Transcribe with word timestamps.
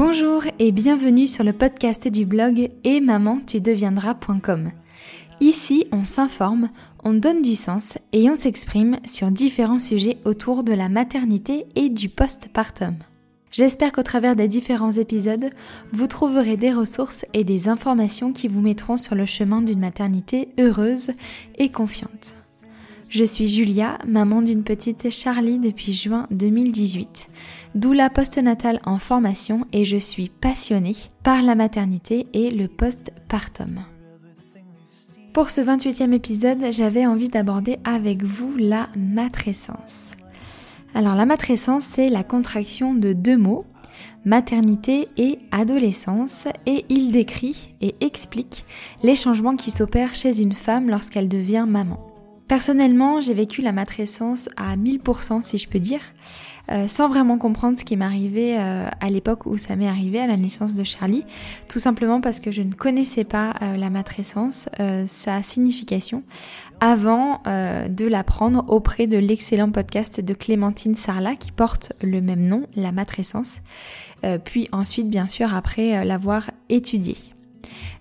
Bonjour 0.00 0.44
et 0.60 0.70
bienvenue 0.70 1.26
sur 1.26 1.42
le 1.42 1.52
podcast 1.52 2.06
du 2.06 2.24
blog 2.24 2.70
et 2.84 3.00
maman 3.00 3.40
tu 3.44 3.60
deviendras.com. 3.60 4.70
Ici, 5.40 5.88
on 5.90 6.04
s'informe, 6.04 6.70
on 7.02 7.14
donne 7.14 7.42
du 7.42 7.56
sens 7.56 7.98
et 8.12 8.30
on 8.30 8.36
s'exprime 8.36 9.00
sur 9.04 9.32
différents 9.32 9.76
sujets 9.76 10.18
autour 10.24 10.62
de 10.62 10.72
la 10.72 10.88
maternité 10.88 11.66
et 11.74 11.88
du 11.88 12.08
postpartum. 12.08 12.94
J'espère 13.50 13.90
qu'au 13.90 14.04
travers 14.04 14.36
des 14.36 14.46
différents 14.46 14.92
épisodes, 14.92 15.50
vous 15.92 16.06
trouverez 16.06 16.56
des 16.56 16.72
ressources 16.72 17.26
et 17.34 17.42
des 17.42 17.68
informations 17.68 18.32
qui 18.32 18.46
vous 18.46 18.60
mettront 18.60 18.98
sur 18.98 19.16
le 19.16 19.26
chemin 19.26 19.62
d'une 19.62 19.80
maternité 19.80 20.50
heureuse 20.60 21.10
et 21.56 21.70
confiante. 21.72 22.37
Je 23.08 23.24
suis 23.24 23.48
Julia, 23.48 23.98
maman 24.06 24.42
d'une 24.42 24.62
petite 24.62 25.08
Charlie 25.10 25.58
depuis 25.58 25.94
juin 25.94 26.26
2018 26.30 27.28
doula 27.74 28.10
postnatale 28.10 28.80
en 28.84 28.98
formation 28.98 29.66
et 29.72 29.86
je 29.86 29.96
suis 29.96 30.28
passionnée 30.28 30.94
par 31.22 31.42
la 31.42 31.54
maternité 31.54 32.26
et 32.34 32.50
le 32.50 32.68
postpartum. 32.68 33.80
Pour 35.32 35.48
ce 35.48 35.62
28e 35.62 36.12
épisode, 36.12 36.66
j'avais 36.70 37.06
envie 37.06 37.28
d'aborder 37.28 37.78
avec 37.84 38.24
vous 38.24 38.54
la 38.58 38.88
matrescence. 38.94 40.12
Alors 40.94 41.14
la 41.14 41.24
matrescence, 41.24 41.84
c'est 41.84 42.10
la 42.10 42.24
contraction 42.24 42.92
de 42.92 43.14
deux 43.14 43.38
mots, 43.38 43.64
maternité 44.26 45.08
et 45.16 45.38
adolescence, 45.50 46.46
et 46.66 46.84
il 46.90 47.10
décrit 47.10 47.74
et 47.80 47.94
explique 48.02 48.66
les 49.02 49.14
changements 49.14 49.56
qui 49.56 49.70
s'opèrent 49.70 50.14
chez 50.14 50.42
une 50.42 50.52
femme 50.52 50.90
lorsqu'elle 50.90 51.28
devient 51.28 51.64
maman. 51.66 52.07
Personnellement, 52.48 53.20
j'ai 53.20 53.34
vécu 53.34 53.60
la 53.60 53.72
matrescence 53.72 54.48
à 54.56 54.76
1000% 54.76 55.42
si 55.42 55.58
je 55.58 55.68
peux 55.68 55.78
dire. 55.78 56.00
Euh, 56.70 56.86
sans 56.86 57.08
vraiment 57.08 57.38
comprendre 57.38 57.78
ce 57.78 57.84
qui 57.84 57.96
m'arrivait 57.96 58.56
euh, 58.58 58.88
à 59.00 59.08
l'époque 59.08 59.46
où 59.46 59.56
ça 59.56 59.74
m'est 59.74 59.88
arrivé 59.88 60.20
à 60.20 60.26
la 60.26 60.36
naissance 60.36 60.74
de 60.74 60.84
Charlie, 60.84 61.24
tout 61.70 61.78
simplement 61.78 62.20
parce 62.20 62.40
que 62.40 62.50
je 62.50 62.60
ne 62.60 62.74
connaissais 62.74 63.24
pas 63.24 63.54
euh, 63.62 63.76
la 63.78 63.88
matrescence, 63.88 64.68
sa 65.06 65.42
signification, 65.42 66.22
avant 66.80 67.42
de 67.44 68.06
l'apprendre 68.06 68.64
auprès 68.68 69.06
de 69.06 69.18
l'excellent 69.18 69.70
podcast 69.70 70.20
de 70.20 70.34
Clémentine 70.34 70.96
Sarla 70.96 71.34
qui 71.34 71.50
porte 71.50 71.92
le 72.02 72.20
même 72.20 72.46
nom, 72.46 72.66
la 72.76 72.92
matrescence, 72.92 73.58
puis 74.44 74.68
ensuite 74.72 75.08
bien 75.08 75.26
sûr 75.26 75.54
après 75.54 76.04
l'avoir 76.04 76.50
étudié. 76.68 77.16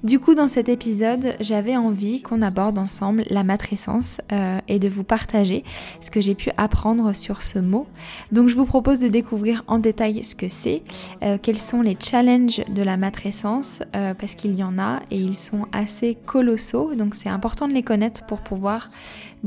Du 0.04 0.20
coup, 0.20 0.36
dans 0.36 0.48
cet 0.48 0.70
épisode, 0.70 1.36
j'avais 1.40 1.76
envie 1.76 2.22
qu'on 2.22 2.42
aborde 2.42 2.78
ensemble 2.78 3.24
la 3.30 3.44
matrescence 3.44 4.22
euh, 4.32 4.60
et 4.68 4.78
de 4.78 4.88
vous 4.88 5.04
partager 5.04 5.64
ce 6.02 6.12
que 6.12 6.22
j'ai 6.22 6.36
pu 6.36 6.52
apprendre 6.56 7.14
sur 7.14 7.42
ce 7.42 7.58
mot. 7.58 7.88
Donc, 8.32 8.48
je 8.48 8.56
vous 8.56 8.66
propose 8.66 9.00
de 9.00 9.08
découvrir 9.08 9.64
en 9.68 9.80
détail 9.80 10.24
ce 10.24 10.36
que 10.36 10.48
c'est, 10.48 10.84
euh, 11.24 11.38
quels 11.42 11.58
sont 11.58 11.82
les 11.82 11.98
challenges 12.00 12.62
de 12.70 12.84
la 12.84 12.96
matrescence, 12.96 13.82
euh, 13.96 14.14
parce 14.14 14.36
qu'il 14.36 14.56
y 14.56 14.64
en 14.64 14.78
a 14.78 15.00
et 15.10 15.18
ils 15.18 15.36
sont 15.36 15.66
assez 15.72 16.16
colossaux. 16.26 16.94
Donc, 16.94 17.16
c'est 17.16 17.30
important 17.30 17.68
de 17.68 17.74
les 17.74 17.84
connaître 17.84 18.26
pour 18.28 18.40
pouvoir 18.42 18.90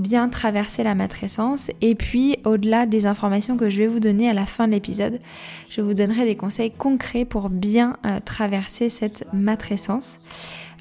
bien 0.01 0.29
traverser 0.29 0.83
la 0.83 0.95
matrescence. 0.95 1.71
Et 1.81 1.95
puis, 1.95 2.37
au-delà 2.45 2.87
des 2.87 3.07
informations 3.07 3.57
que 3.57 3.71
je 3.71 3.79
vais 3.79 3.87
vous 3.87 4.01
donner 4.01 4.29
à 4.29 4.35
la 4.35 4.47
fin 4.47 4.67
de 4.67 4.73
l'épisode, 4.73 5.21
je 5.69 5.81
vous 5.81 5.95
donnerai 5.95 6.25
des 6.25 6.37
conseils 6.37 6.71
concrets 6.71 7.25
pour 7.25 7.49
bien 7.49 7.97
euh, 8.05 8.19
traverser 8.25 8.89
cette 8.89 9.27
matrescence. 9.33 10.19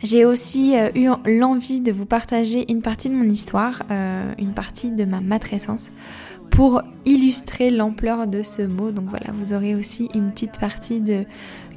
J'ai 0.02 0.26
aussi 0.26 0.78
euh, 0.78 0.90
eu 0.96 1.10
l'envie 1.26 1.82
de 1.82 1.92
vous 1.92 2.06
partager 2.06 2.72
une 2.72 2.82
partie 2.82 3.10
de 3.10 3.16
mon 3.16 3.30
histoire, 3.30 3.84
euh, 3.92 4.34
une 4.38 4.54
partie 4.54 4.92
de 4.92 5.04
ma 5.04 5.20
matrescence 5.20 5.92
pour 6.60 6.82
illustrer 7.06 7.70
l'ampleur 7.70 8.28
de 8.28 8.44
ce 8.44 8.62
mot. 8.62 8.92
Donc 8.92 9.06
voilà, 9.06 9.28
vous 9.32 9.54
aurez 9.54 9.76
aussi 9.76 10.10
une 10.14 10.30
petite 10.34 10.60
partie 10.60 11.00
de 11.00 11.24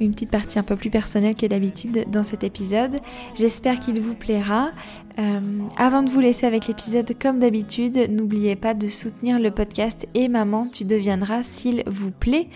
une 0.01 0.11
petite 0.11 0.29
partie 0.29 0.59
un 0.59 0.63
peu 0.63 0.75
plus 0.75 0.89
personnelle 0.89 1.35
que 1.35 1.45
d'habitude 1.45 2.03
dans 2.11 2.23
cet 2.23 2.43
épisode. 2.43 2.99
J'espère 3.33 3.79
qu'il 3.79 4.01
vous 4.01 4.13
plaira. 4.13 4.71
Euh, 5.19 5.39
avant 5.77 6.03
de 6.03 6.09
vous 6.09 6.19
laisser 6.19 6.45
avec 6.45 6.67
l'épisode, 6.67 7.09
comme 7.17 7.39
d'habitude, 7.39 8.09
n'oubliez 8.09 8.57
pas 8.57 8.73
de 8.73 8.89
soutenir 8.89 9.39
le 9.39 9.51
podcast 9.51 10.05
et 10.15 10.27
maman, 10.27 10.67
tu 10.67 10.83
deviendras 10.83 11.43
s'il 11.43 11.83
vous 11.87 12.11
plaît. 12.11 12.49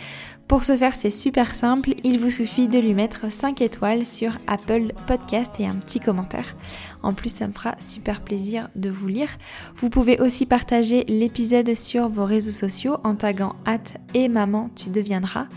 Pour 0.48 0.64
ce 0.64 0.78
faire, 0.78 0.96
c'est 0.96 1.10
super 1.10 1.56
simple, 1.56 1.94
il 2.06 2.20
vous 2.20 2.30
suffit 2.30 2.70
de 2.70 2.80
lui 2.80 2.94
mettre 2.94 3.30
5 3.30 3.60
étoiles 3.62 4.06
sur 4.06 4.38
Apple 4.48 4.94
Podcast 5.06 5.56
et 5.60 5.68
un 5.68 5.76
petit 5.76 6.00
commentaire. 6.00 6.56
En 7.04 7.14
plus, 7.14 7.36
ça 7.36 7.48
me 7.48 7.52
fera 7.52 7.76
super 7.80 8.22
plaisir 8.22 8.70
de 8.76 8.90
vous 8.90 9.10
lire. 9.10 9.28
Vous 9.76 9.90
pouvez 9.90 10.22
aussi 10.22 10.46
partager 10.46 11.04
l'épisode 11.10 11.76
sur 11.76 12.08
vos 12.08 12.24
réseaux 12.24 12.52
sociaux 12.52 12.96
en 13.04 13.16
taguant 13.16 13.58
hâte 13.68 13.98
et 14.14 14.30
maman 14.30 14.70
tu 14.74 14.90
deviendras. 14.90 15.48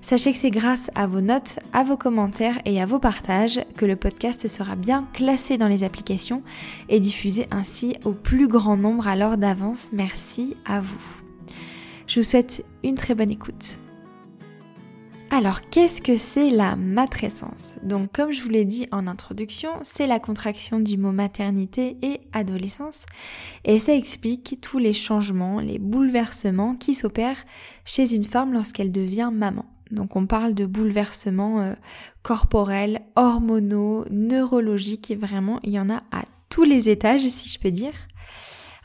Sachez 0.00 0.32
que 0.32 0.38
c'est 0.38 0.50
grâce 0.50 0.90
à 0.94 1.06
vos 1.06 1.20
notes, 1.20 1.58
à 1.74 1.84
vos 1.84 1.98
commentaires 1.98 2.58
et 2.64 2.80
à 2.80 2.86
vos 2.86 2.98
partages 2.98 3.60
que 3.76 3.84
le 3.84 3.96
podcast 3.96 4.48
sera 4.48 4.76
bien 4.76 5.06
classé 5.12 5.58
dans 5.58 5.68
les 5.68 5.84
applications 5.84 6.42
et 6.88 7.00
diffusé 7.00 7.46
ainsi 7.50 7.96
au 8.06 8.12
plus 8.12 8.48
grand 8.48 8.78
nombre 8.78 9.08
alors 9.08 9.36
d'avance. 9.36 9.88
Merci 9.92 10.56
à 10.64 10.80
vous. 10.80 11.04
Je 12.06 12.20
vous 12.20 12.26
souhaite 12.26 12.64
une 12.82 12.94
très 12.94 13.14
bonne 13.14 13.30
écoute. 13.30 13.76
Alors, 15.30 15.60
qu'est-ce 15.60 16.00
que 16.00 16.16
c'est 16.16 16.48
la 16.48 16.74
matrescence? 16.74 17.76
Donc, 17.82 18.12
comme 18.12 18.32
je 18.32 18.40
vous 18.42 18.48
l'ai 18.48 18.64
dit 18.64 18.88
en 18.92 19.06
introduction, 19.06 19.68
c'est 19.82 20.06
la 20.06 20.18
contraction 20.18 20.80
du 20.80 20.96
mot 20.96 21.12
maternité 21.12 21.98
et 22.00 22.20
adolescence, 22.32 23.04
et 23.64 23.78
ça 23.78 23.94
explique 23.94 24.58
tous 24.62 24.78
les 24.78 24.94
changements, 24.94 25.60
les 25.60 25.78
bouleversements 25.78 26.76
qui 26.76 26.94
s'opèrent 26.94 27.44
chez 27.84 28.14
une 28.14 28.24
femme 28.24 28.54
lorsqu'elle 28.54 28.90
devient 28.90 29.30
maman. 29.30 29.66
Donc, 29.90 30.16
on 30.16 30.26
parle 30.26 30.54
de 30.54 30.64
bouleversements 30.64 31.60
euh, 31.60 31.74
corporels, 32.22 33.02
hormonaux, 33.14 34.06
neurologiques, 34.10 35.10
et 35.10 35.16
vraiment, 35.16 35.60
il 35.62 35.72
y 35.72 35.80
en 35.80 35.90
a 35.90 36.02
à 36.10 36.24
tous 36.48 36.64
les 36.64 36.88
étages, 36.88 37.26
si 37.28 37.50
je 37.50 37.58
peux 37.58 37.70
dire. 37.70 37.92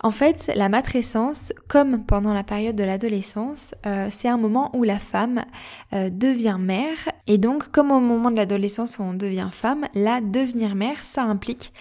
En 0.06 0.12
fait, 0.12 0.52
la 0.54 0.68
matrescence, 0.68 1.54
comme 1.70 2.04
pendant 2.04 2.34
la 2.34 2.44
période 2.44 2.76
de 2.76 2.84
l'adolescence, 2.84 3.74
euh, 3.86 4.10
c'est 4.10 4.28
un 4.28 4.36
moment 4.36 4.70
où 4.76 4.84
la 4.84 5.00
femme 5.00 5.46
euh, 5.94 6.10
devient 6.10 6.58
mère. 6.60 6.98
Et 7.26 7.38
donc, 7.38 7.72
comme 7.72 7.90
au 7.90 8.02
moment 8.02 8.30
de 8.30 8.36
l'adolescence 8.36 9.00
où 9.00 9.04
on 9.04 9.14
devient 9.14 9.48
femme, 9.54 9.86
la 9.94 10.20
devenir 10.20 10.76
mère, 10.76 11.06
ça 11.06 11.24
implique 11.24 11.72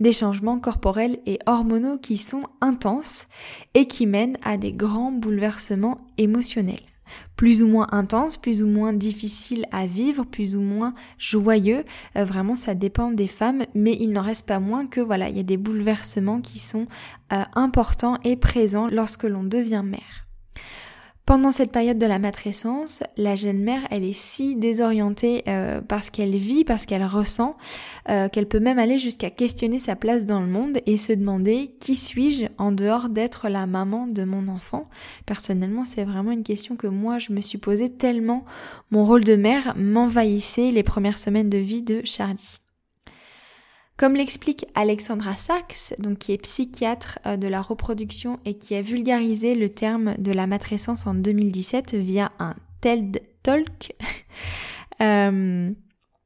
des 0.00 0.12
changements 0.12 0.58
corporels 0.58 1.20
et 1.24 1.38
hormonaux 1.46 1.98
qui 1.98 2.16
sont 2.16 2.42
intenses 2.60 3.28
et 3.74 3.86
qui 3.86 4.06
mènent 4.06 4.38
à 4.44 4.56
des 4.56 4.72
grands 4.72 5.12
bouleversements 5.12 6.00
émotionnels 6.18 6.82
plus 7.36 7.62
ou 7.62 7.68
moins 7.68 7.86
intense, 7.92 8.36
plus 8.36 8.62
ou 8.62 8.66
moins 8.66 8.92
difficile 8.92 9.64
à 9.72 9.86
vivre, 9.86 10.24
plus 10.24 10.56
ou 10.56 10.60
moins 10.60 10.94
joyeux. 11.18 11.84
Euh, 12.16 12.24
vraiment, 12.24 12.56
ça 12.56 12.74
dépend 12.74 13.10
des 13.10 13.28
femmes, 13.28 13.64
mais 13.74 13.96
il 13.98 14.12
n'en 14.12 14.22
reste 14.22 14.46
pas 14.46 14.60
moins 14.60 14.86
que 14.86 15.00
voilà, 15.00 15.28
il 15.28 15.36
y 15.36 15.40
a 15.40 15.44
des 15.44 15.56
bouleversements 15.56 16.40
qui 16.40 16.58
sont 16.58 16.86
euh, 17.32 17.42
importants 17.54 18.18
et 18.24 18.36
présents 18.36 18.88
lorsque 18.88 19.24
l'on 19.24 19.44
devient 19.44 19.82
mère. 19.84 20.27
Pendant 21.28 21.52
cette 21.52 21.72
période 21.72 21.98
de 21.98 22.06
la 22.06 22.18
matrescence, 22.18 23.02
la 23.18 23.34
jeune 23.34 23.58
mère, 23.58 23.82
elle 23.90 24.02
est 24.02 24.16
si 24.16 24.56
désorientée 24.56 25.44
euh, 25.46 25.82
parce 25.86 26.08
qu'elle 26.08 26.34
vit, 26.34 26.64
parce 26.64 26.86
qu'elle 26.86 27.04
ressent, 27.04 27.54
euh, 28.08 28.30
qu'elle 28.30 28.48
peut 28.48 28.60
même 28.60 28.78
aller 28.78 28.98
jusqu'à 28.98 29.28
questionner 29.28 29.78
sa 29.78 29.94
place 29.94 30.24
dans 30.24 30.40
le 30.40 30.46
monde 30.46 30.78
et 30.86 30.96
se 30.96 31.12
demander 31.12 31.74
qui 31.80 31.96
suis-je 31.96 32.46
en 32.56 32.72
dehors 32.72 33.10
d'être 33.10 33.50
la 33.50 33.66
maman 33.66 34.06
de 34.06 34.24
mon 34.24 34.48
enfant. 34.48 34.88
Personnellement, 35.26 35.84
c'est 35.84 36.04
vraiment 36.04 36.32
une 36.32 36.44
question 36.44 36.76
que 36.76 36.86
moi 36.86 37.18
je 37.18 37.34
me 37.34 37.42
suis 37.42 37.58
posée 37.58 37.90
tellement 37.90 38.46
mon 38.90 39.04
rôle 39.04 39.24
de 39.24 39.36
mère 39.36 39.74
m'envahissait 39.76 40.70
les 40.70 40.82
premières 40.82 41.18
semaines 41.18 41.50
de 41.50 41.58
vie 41.58 41.82
de 41.82 42.00
Charlie. 42.04 42.58
Comme 43.98 44.14
l'explique 44.14 44.64
Alexandra 44.76 45.32
Sachs, 45.32 45.92
donc 45.98 46.18
qui 46.18 46.32
est 46.32 46.38
psychiatre 46.38 47.18
euh, 47.26 47.36
de 47.36 47.48
la 47.48 47.60
reproduction 47.60 48.38
et 48.44 48.54
qui 48.54 48.76
a 48.76 48.80
vulgarisé 48.80 49.56
le 49.56 49.68
terme 49.68 50.14
de 50.18 50.30
la 50.30 50.46
matrescence 50.46 51.04
en 51.08 51.14
2017 51.14 51.96
via 51.96 52.30
un 52.38 52.54
TED 52.80 53.20
Talk. 53.42 53.96
euh, 55.00 55.72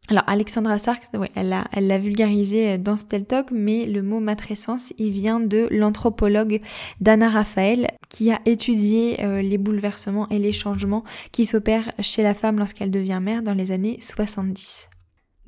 alors 0.08 0.24
Alexandra 0.26 0.78
Sachs, 0.78 1.14
ouais, 1.14 1.30
elle 1.34 1.86
l'a 1.86 1.98
vulgarisé 1.98 2.76
dans 2.76 2.98
ce 2.98 3.06
TED 3.06 3.26
Talk, 3.26 3.50
mais 3.52 3.86
le 3.86 4.02
mot 4.02 4.20
matrescence, 4.20 4.92
il 4.98 5.10
vient 5.10 5.40
de 5.40 5.66
l'anthropologue 5.70 6.60
Dana 7.00 7.30
Raphael 7.30 7.86
qui 8.10 8.30
a 8.30 8.40
étudié 8.44 9.24
euh, 9.24 9.40
les 9.40 9.56
bouleversements 9.56 10.28
et 10.28 10.38
les 10.38 10.52
changements 10.52 11.04
qui 11.30 11.46
s'opèrent 11.46 11.90
chez 12.00 12.22
la 12.22 12.34
femme 12.34 12.58
lorsqu'elle 12.58 12.90
devient 12.90 13.20
mère 13.22 13.42
dans 13.42 13.54
les 13.54 13.72
années 13.72 13.96
70. 13.98 14.90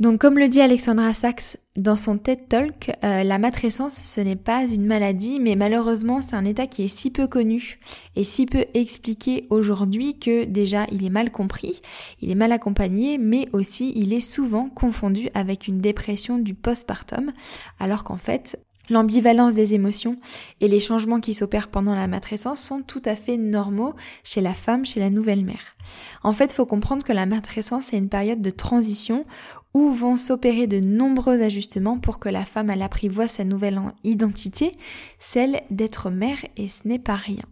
Donc 0.00 0.20
comme 0.20 0.40
le 0.40 0.48
dit 0.48 0.60
Alexandra 0.60 1.14
Sachs 1.14 1.56
dans 1.76 1.94
son 1.94 2.18
TED 2.18 2.48
Talk, 2.48 2.90
euh, 3.04 3.22
la 3.22 3.38
matrescence 3.38 3.94
ce 3.94 4.20
n'est 4.20 4.34
pas 4.34 4.66
une 4.66 4.86
maladie 4.86 5.38
mais 5.38 5.54
malheureusement 5.54 6.20
c'est 6.20 6.34
un 6.34 6.44
état 6.44 6.66
qui 6.66 6.82
est 6.82 6.88
si 6.88 7.12
peu 7.12 7.28
connu 7.28 7.78
et 8.16 8.24
si 8.24 8.46
peu 8.46 8.64
expliqué 8.74 9.46
aujourd'hui 9.50 10.18
que 10.18 10.46
déjà 10.46 10.86
il 10.90 11.04
est 11.04 11.10
mal 11.10 11.30
compris, 11.30 11.80
il 12.20 12.28
est 12.28 12.34
mal 12.34 12.50
accompagné 12.50 13.18
mais 13.18 13.48
aussi 13.52 13.92
il 13.94 14.12
est 14.12 14.18
souvent 14.18 14.68
confondu 14.68 15.28
avec 15.32 15.68
une 15.68 15.80
dépression 15.80 16.38
du 16.38 16.54
postpartum 16.54 17.30
alors 17.78 18.02
qu'en 18.02 18.18
fait 18.18 18.58
L'ambivalence 18.90 19.54
des 19.54 19.72
émotions 19.72 20.18
et 20.60 20.68
les 20.68 20.78
changements 20.78 21.20
qui 21.20 21.32
s'opèrent 21.32 21.68
pendant 21.68 21.94
la 21.94 22.06
matrescence 22.06 22.60
sont 22.60 22.82
tout 22.82 23.00
à 23.06 23.14
fait 23.14 23.38
normaux 23.38 23.94
chez 24.24 24.42
la 24.42 24.52
femme, 24.52 24.84
chez 24.84 25.00
la 25.00 25.08
nouvelle 25.08 25.42
mère. 25.42 25.74
En 26.22 26.32
fait, 26.32 26.52
il 26.52 26.54
faut 26.54 26.66
comprendre 26.66 27.02
que 27.02 27.12
la 27.12 27.24
matrescence 27.24 27.94
est 27.94 27.96
une 27.96 28.10
période 28.10 28.42
de 28.42 28.50
transition 28.50 29.24
où 29.74 29.90
vont 29.90 30.16
s'opérer 30.16 30.66
de 30.66 30.80
nombreux 30.80 31.42
ajustements 31.42 31.98
pour 31.98 32.20
que 32.20 32.28
la 32.28 32.44
femme 32.44 32.70
elle 32.70 32.82
apprivoie 32.82 33.28
sa 33.28 33.44
nouvelle 33.44 33.80
identité, 34.04 34.70
celle 35.18 35.60
d'être 35.70 36.10
mère 36.10 36.38
et 36.56 36.68
ce 36.68 36.86
n'est 36.86 36.98
pas 36.98 37.16
rien. 37.16 37.42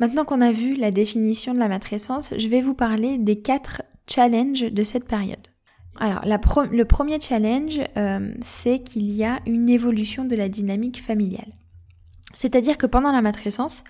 Maintenant 0.00 0.24
qu'on 0.24 0.40
a 0.40 0.52
vu 0.52 0.76
la 0.76 0.92
définition 0.92 1.54
de 1.54 1.58
la 1.58 1.68
matrescence, 1.68 2.32
je 2.36 2.46
vais 2.46 2.60
vous 2.60 2.74
parler 2.74 3.18
des 3.18 3.40
quatre 3.40 3.82
challenges 4.08 4.70
de 4.72 4.82
cette 4.84 5.08
période. 5.08 5.48
Alors, 6.00 6.24
le 6.24 6.84
premier 6.84 7.18
challenge, 7.20 7.80
euh, 7.96 8.32
c'est 8.40 8.80
qu'il 8.80 9.10
y 9.10 9.24
a 9.24 9.40
une 9.46 9.68
évolution 9.68 10.24
de 10.24 10.36
la 10.36 10.48
dynamique 10.48 11.02
familiale. 11.02 11.52
C'est-à-dire 12.34 12.78
que 12.78 12.86
pendant 12.86 13.10
la 13.10 13.22
matrescence, 13.22 13.82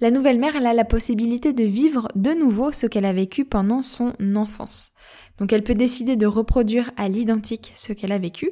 la 0.00 0.10
nouvelle 0.10 0.40
mère 0.40 0.56
elle 0.56 0.66
a 0.66 0.74
la 0.74 0.84
possibilité 0.84 1.52
de 1.52 1.64
vivre 1.64 2.08
de 2.16 2.32
nouveau 2.32 2.72
ce 2.72 2.86
qu'elle 2.86 3.04
a 3.04 3.12
vécu 3.12 3.44
pendant 3.44 3.82
son 3.82 4.14
enfance. 4.34 4.92
Donc 5.38 5.52
elle 5.52 5.62
peut 5.62 5.74
décider 5.74 6.16
de 6.16 6.26
reproduire 6.26 6.90
à 6.96 7.08
l'identique 7.08 7.70
ce 7.74 7.92
qu'elle 7.92 8.12
a 8.12 8.18
vécu 8.18 8.50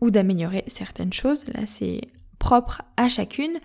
ou 0.00 0.10
d'améliorer 0.10 0.64
certaines 0.66 1.12
choses. 1.12 1.46
Là 1.54 1.66
c'est 1.66 2.00
propre 2.40 2.82
à 2.96 3.08
chacune, 3.08 3.60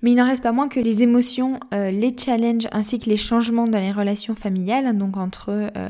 mais 0.00 0.12
il 0.12 0.14
n'en 0.14 0.26
reste 0.26 0.42
pas 0.42 0.52
moins 0.52 0.68
que 0.68 0.80
les 0.80 1.02
émotions, 1.02 1.60
euh, 1.74 1.90
les 1.90 2.16
challenges 2.16 2.68
ainsi 2.72 2.98
que 2.98 3.10
les 3.10 3.18
changements 3.18 3.66
dans 3.66 3.80
les 3.80 3.92
relations 3.92 4.34
familiales, 4.34 4.96
donc 4.96 5.18
entre 5.18 5.50
euh, 5.50 5.88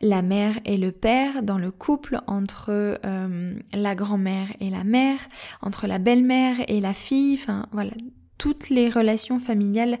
la 0.00 0.22
mère 0.22 0.60
et 0.64 0.76
le 0.76 0.92
père, 0.92 1.42
dans 1.42 1.58
le 1.58 1.72
couple, 1.72 2.20
entre 2.28 2.70
euh, 2.70 3.54
la 3.72 3.94
grand-mère 3.96 4.48
et 4.60 4.70
la 4.70 4.84
mère, 4.84 5.18
entre 5.62 5.88
la 5.88 5.98
belle-mère 5.98 6.56
et 6.68 6.80
la 6.80 6.92
fille, 6.92 7.34
enfin 7.34 7.66
voilà, 7.72 7.92
toutes 8.36 8.68
les 8.68 8.90
relations 8.90 9.40
familiales 9.40 9.98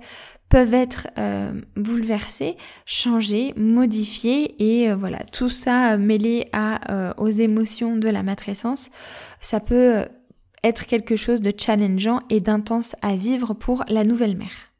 peuvent 0.48 0.74
être 0.74 1.08
bouleversées, 1.76 2.56
changées, 2.86 3.52
modifiées 3.56 4.54
et 4.62 4.92
voilà, 4.94 5.18
tout 5.24 5.50
ça 5.50 5.98
mêlé 5.98 6.48
à, 6.52 7.14
aux 7.18 7.28
émotions 7.28 7.96
de 7.96 8.08
la 8.08 8.22
matrescence, 8.22 8.90
ça 9.40 9.60
peut 9.60 10.06
être 10.64 10.86
quelque 10.86 11.16
chose 11.16 11.40
de 11.40 11.52
challengeant 11.56 12.20
et 12.30 12.40
d'intense 12.40 12.96
à 13.02 13.16
vivre 13.16 13.54
pour 13.54 13.84
la 13.88 14.04
nouvelle 14.04 14.36
mère. 14.36 14.72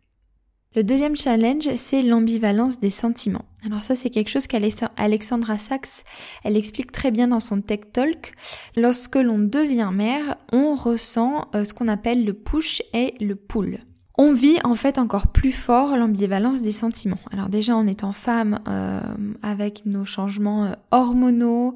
Le 0.76 0.84
deuxième 0.84 1.16
challenge, 1.16 1.74
c'est 1.76 2.02
l'ambivalence 2.02 2.78
des 2.78 2.90
sentiments. 2.90 3.46
Alors 3.64 3.82
ça, 3.82 3.96
c'est 3.96 4.10
quelque 4.10 4.28
chose 4.28 4.46
qu'Alexandra 4.46 5.58
Sachs, 5.58 6.04
elle 6.44 6.56
explique 6.56 6.92
très 6.92 7.10
bien 7.10 7.28
dans 7.28 7.40
son 7.40 7.62
Tech 7.62 7.80
Talk. 7.92 8.34
Lorsque 8.76 9.16
l'on 9.16 9.38
devient 9.38 9.90
mère, 9.92 10.36
on 10.52 10.74
ressent 10.74 11.48
euh, 11.54 11.64
ce 11.64 11.72
qu'on 11.72 11.88
appelle 11.88 12.24
le 12.24 12.34
push 12.34 12.82
et 12.92 13.14
le 13.18 13.34
pull 13.34 13.80
on 14.20 14.32
vit 14.32 14.58
en 14.64 14.74
fait 14.74 14.98
encore 14.98 15.28
plus 15.28 15.52
fort 15.52 15.96
l'ambivalence 15.96 16.60
des 16.60 16.72
sentiments. 16.72 17.20
Alors 17.32 17.48
déjà 17.48 17.76
en 17.76 17.86
étant 17.86 18.12
femme, 18.12 18.58
euh, 18.66 19.00
avec 19.44 19.86
nos 19.86 20.04
changements 20.04 20.64
euh, 20.64 20.72
hormonaux, 20.90 21.74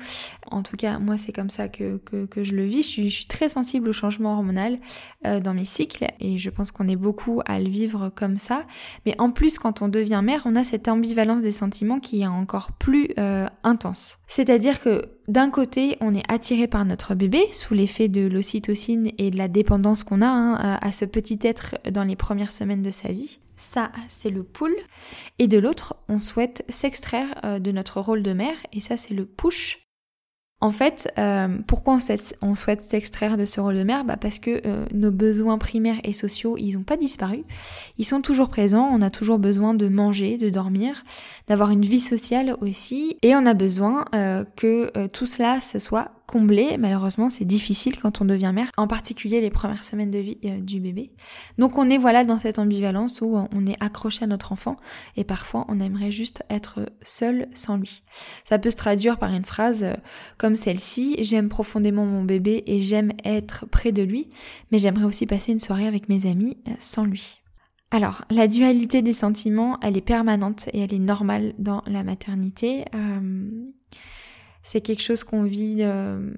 en 0.50 0.64
tout 0.64 0.76
cas 0.76 0.98
moi 0.98 1.16
c'est 1.18 1.32
comme 1.32 1.50
ça 1.50 1.68
que, 1.68 1.98
que, 1.98 2.42
je 2.42 2.54
le 2.54 2.64
vis, 2.64 2.82
je 2.82 3.08
suis, 3.08 3.26
très 3.28 3.48
sensible 3.48 3.88
au 3.88 3.92
changement 3.92 4.32
hormonal 4.32 4.78
euh, 5.24 5.38
dans 5.38 5.54
mes 5.54 5.64
cycles 5.64 6.06
et 6.18 6.36
je 6.38 6.50
pense 6.50 6.72
qu'on 6.72 6.88
est 6.88 6.96
beaucoup 6.96 7.40
à 7.46 7.60
le 7.60 7.68
vivre 7.68 8.10
comme 8.12 8.38
ça. 8.38 8.64
Mais 9.06 9.14
en 9.20 9.30
plus 9.30 9.60
quand 9.60 9.80
on 9.80 9.86
devient 9.86 10.20
mère, 10.24 10.42
on 10.44 10.56
a 10.56 10.64
cette 10.64 10.88
ambivalence 10.88 11.42
des 11.42 11.52
sentiments 11.52 12.00
qui 12.00 12.22
est 12.22 12.26
encore 12.26 12.72
plus 12.72 13.08
intense. 13.62 14.18
C'est-à-dire 14.34 14.81
que 14.81 15.11
d'un 15.29 15.50
côté, 15.50 15.99
on 16.00 16.14
est 16.14 16.23
attiré 16.26 16.67
par 16.67 16.87
notre 16.87 17.14
bébé 17.14 17.46
sous 17.52 17.75
l'effet 17.75 18.08
de 18.08 18.23
l'ocytocine 18.23 19.11
et 19.19 19.31
de 19.31 19.37
la 19.37 19.46
dépendance 19.46 20.05
qu'on 20.05 20.23
a 20.23 20.26
hein, 20.26 20.79
à 20.81 20.90
ce 20.90 21.05
petit 21.05 21.38
être 21.43 21.76
dans 21.90 22.02
les 22.02 22.17
premières 22.17 22.55
semaines 22.55 22.81
de 22.81 22.90
sa 22.90 23.12
vie. 23.12 23.40
Ça, 23.58 23.93
c'est 24.08 24.31
le 24.31 24.43
pull. 24.43 24.75
Et 25.38 25.49
de 25.49 25.58
l'autre, 25.58 25.96
on 26.08 26.19
souhaite 26.19 26.64
s'extraire 26.70 27.26
euh, 27.44 27.58
de 27.58 27.73
notre 27.73 28.00
rôle 28.00 28.23
de 28.23 28.32
mère 28.32 28.56
et 28.73 28.81
ça, 28.81 28.96
c'est 28.96 29.12
le 29.12 29.26
push. 29.26 29.87
En 30.62 30.70
fait, 30.70 31.12
euh, 31.18 31.58
pourquoi 31.66 31.98
on 32.40 32.54
souhaite, 32.54 32.82
s'extraire 32.84 33.36
de 33.36 33.44
ce 33.46 33.60
rôle 33.60 33.74
de 33.74 33.82
mère? 33.82 34.04
Bah 34.04 34.16
Parce 34.16 34.38
que 34.38 34.62
euh, 34.64 34.86
nos 34.94 35.10
besoins 35.10 35.58
primaires 35.58 35.98
et 36.04 36.12
sociaux, 36.12 36.56
ils 36.56 36.74
n'ont 36.74 36.84
pas 36.84 36.96
disparu. 36.96 37.42
Ils 37.98 38.04
sont 38.04 38.20
toujours 38.20 38.48
présents. 38.48 38.88
On 38.92 39.02
a 39.02 39.10
toujours 39.10 39.40
besoin 39.40 39.74
de 39.74 39.88
manger, 39.88 40.38
de 40.38 40.50
dormir, 40.50 41.02
d'avoir 41.48 41.72
une 41.72 41.82
vie 41.82 41.98
sociale 41.98 42.56
aussi. 42.60 43.18
Et 43.22 43.34
on 43.34 43.44
a 43.44 43.54
besoin 43.54 44.04
que 44.56 45.08
tout 45.08 45.26
cela 45.26 45.60
se 45.60 45.80
soit 45.80 46.12
combler. 46.26 46.76
Malheureusement, 46.78 47.30
c'est 47.30 47.44
difficile 47.44 47.96
quand 48.00 48.20
on 48.20 48.24
devient 48.24 48.52
mère, 48.54 48.70
en 48.76 48.86
particulier 48.86 49.40
les 49.40 49.50
premières 49.50 49.84
semaines 49.84 50.10
de 50.10 50.19
vie 50.19 50.38
euh, 50.44 50.60
du 50.60 50.80
bébé. 50.80 51.12
Donc 51.58 51.78
on 51.78 51.90
est 51.90 51.98
voilà 51.98 52.24
dans 52.24 52.38
cette 52.38 52.58
ambivalence 52.58 53.20
où 53.20 53.36
on 53.36 53.66
est 53.66 53.76
accroché 53.80 54.24
à 54.24 54.26
notre 54.26 54.52
enfant 54.52 54.76
et 55.16 55.24
parfois 55.24 55.64
on 55.69 55.80
aimerait 55.80 56.12
juste 56.12 56.42
être 56.50 56.80
seul 57.02 57.48
sans 57.54 57.76
lui. 57.76 58.02
Ça 58.44 58.58
peut 58.58 58.70
se 58.70 58.76
traduire 58.76 59.19
par 59.19 59.32
une 59.32 59.44
phrase 59.44 59.84
euh, 59.84 59.94
comme 60.38 60.56
celle-ci 60.56 61.16
j'aime 61.20 61.48
profondément 61.48 62.06
mon 62.06 62.24
bébé 62.24 62.62
et 62.66 62.80
j'aime 62.80 63.12
être 63.24 63.66
près 63.66 63.92
de 63.92 64.02
lui, 64.02 64.28
mais 64.70 64.78
j'aimerais 64.78 65.04
aussi 65.04 65.26
passer 65.26 65.52
une 65.52 65.60
soirée 65.60 65.86
avec 65.86 66.08
mes 66.08 66.26
amis 66.26 66.56
euh, 66.69 66.72
sans 66.78 67.04
lui. 67.04 67.38
Alors, 67.90 68.24
la 68.30 68.46
dualité 68.46 69.02
des 69.02 69.12
sentiments, 69.12 69.78
elle 69.82 69.98
est 69.98 70.00
permanente 70.00 70.69
et 70.72 70.80
elle 70.80 70.94
est 70.94 70.98
normale 70.98 71.52
dans 71.58 71.82
la 71.86 72.02
maternité 72.02 72.86
c'est 74.62 74.80
quelque 74.80 75.02
chose 75.02 75.24
qu'on 75.24 75.42
vit 75.42 75.78
euh, 75.80 76.30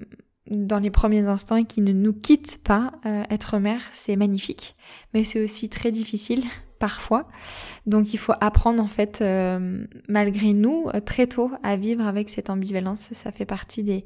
dans 0.49 0.79
les 0.79 0.91
premiers 0.91 1.27
instants 1.27 1.57
et 1.57 1.65
qui 1.65 1.81
ne 1.81 1.91
nous 1.91 2.13
quitte 2.13 2.59
pas. 2.63 2.93
Euh, 3.05 3.23
être 3.29 3.59
mère, 3.59 3.81
c'est 3.93 4.15
magnifique, 4.15 4.75
mais 5.13 5.23
c'est 5.23 5.43
aussi 5.43 5.69
très 5.69 5.91
difficile 5.91 6.43
parfois. 6.79 7.27
Donc 7.85 8.13
il 8.13 8.17
faut 8.17 8.33
apprendre 8.41 8.83
en 8.83 8.87
fait, 8.87 9.19
euh, 9.21 9.85
malgré 10.09 10.53
nous, 10.53 10.87
très 11.05 11.27
tôt 11.27 11.51
à 11.63 11.77
vivre 11.77 12.05
avec 12.05 12.29
cette 12.29 12.49
ambivalence. 12.49 13.13
Ça 13.13 13.31
fait 13.31 13.45
partie 13.45 13.83
des, 13.83 14.05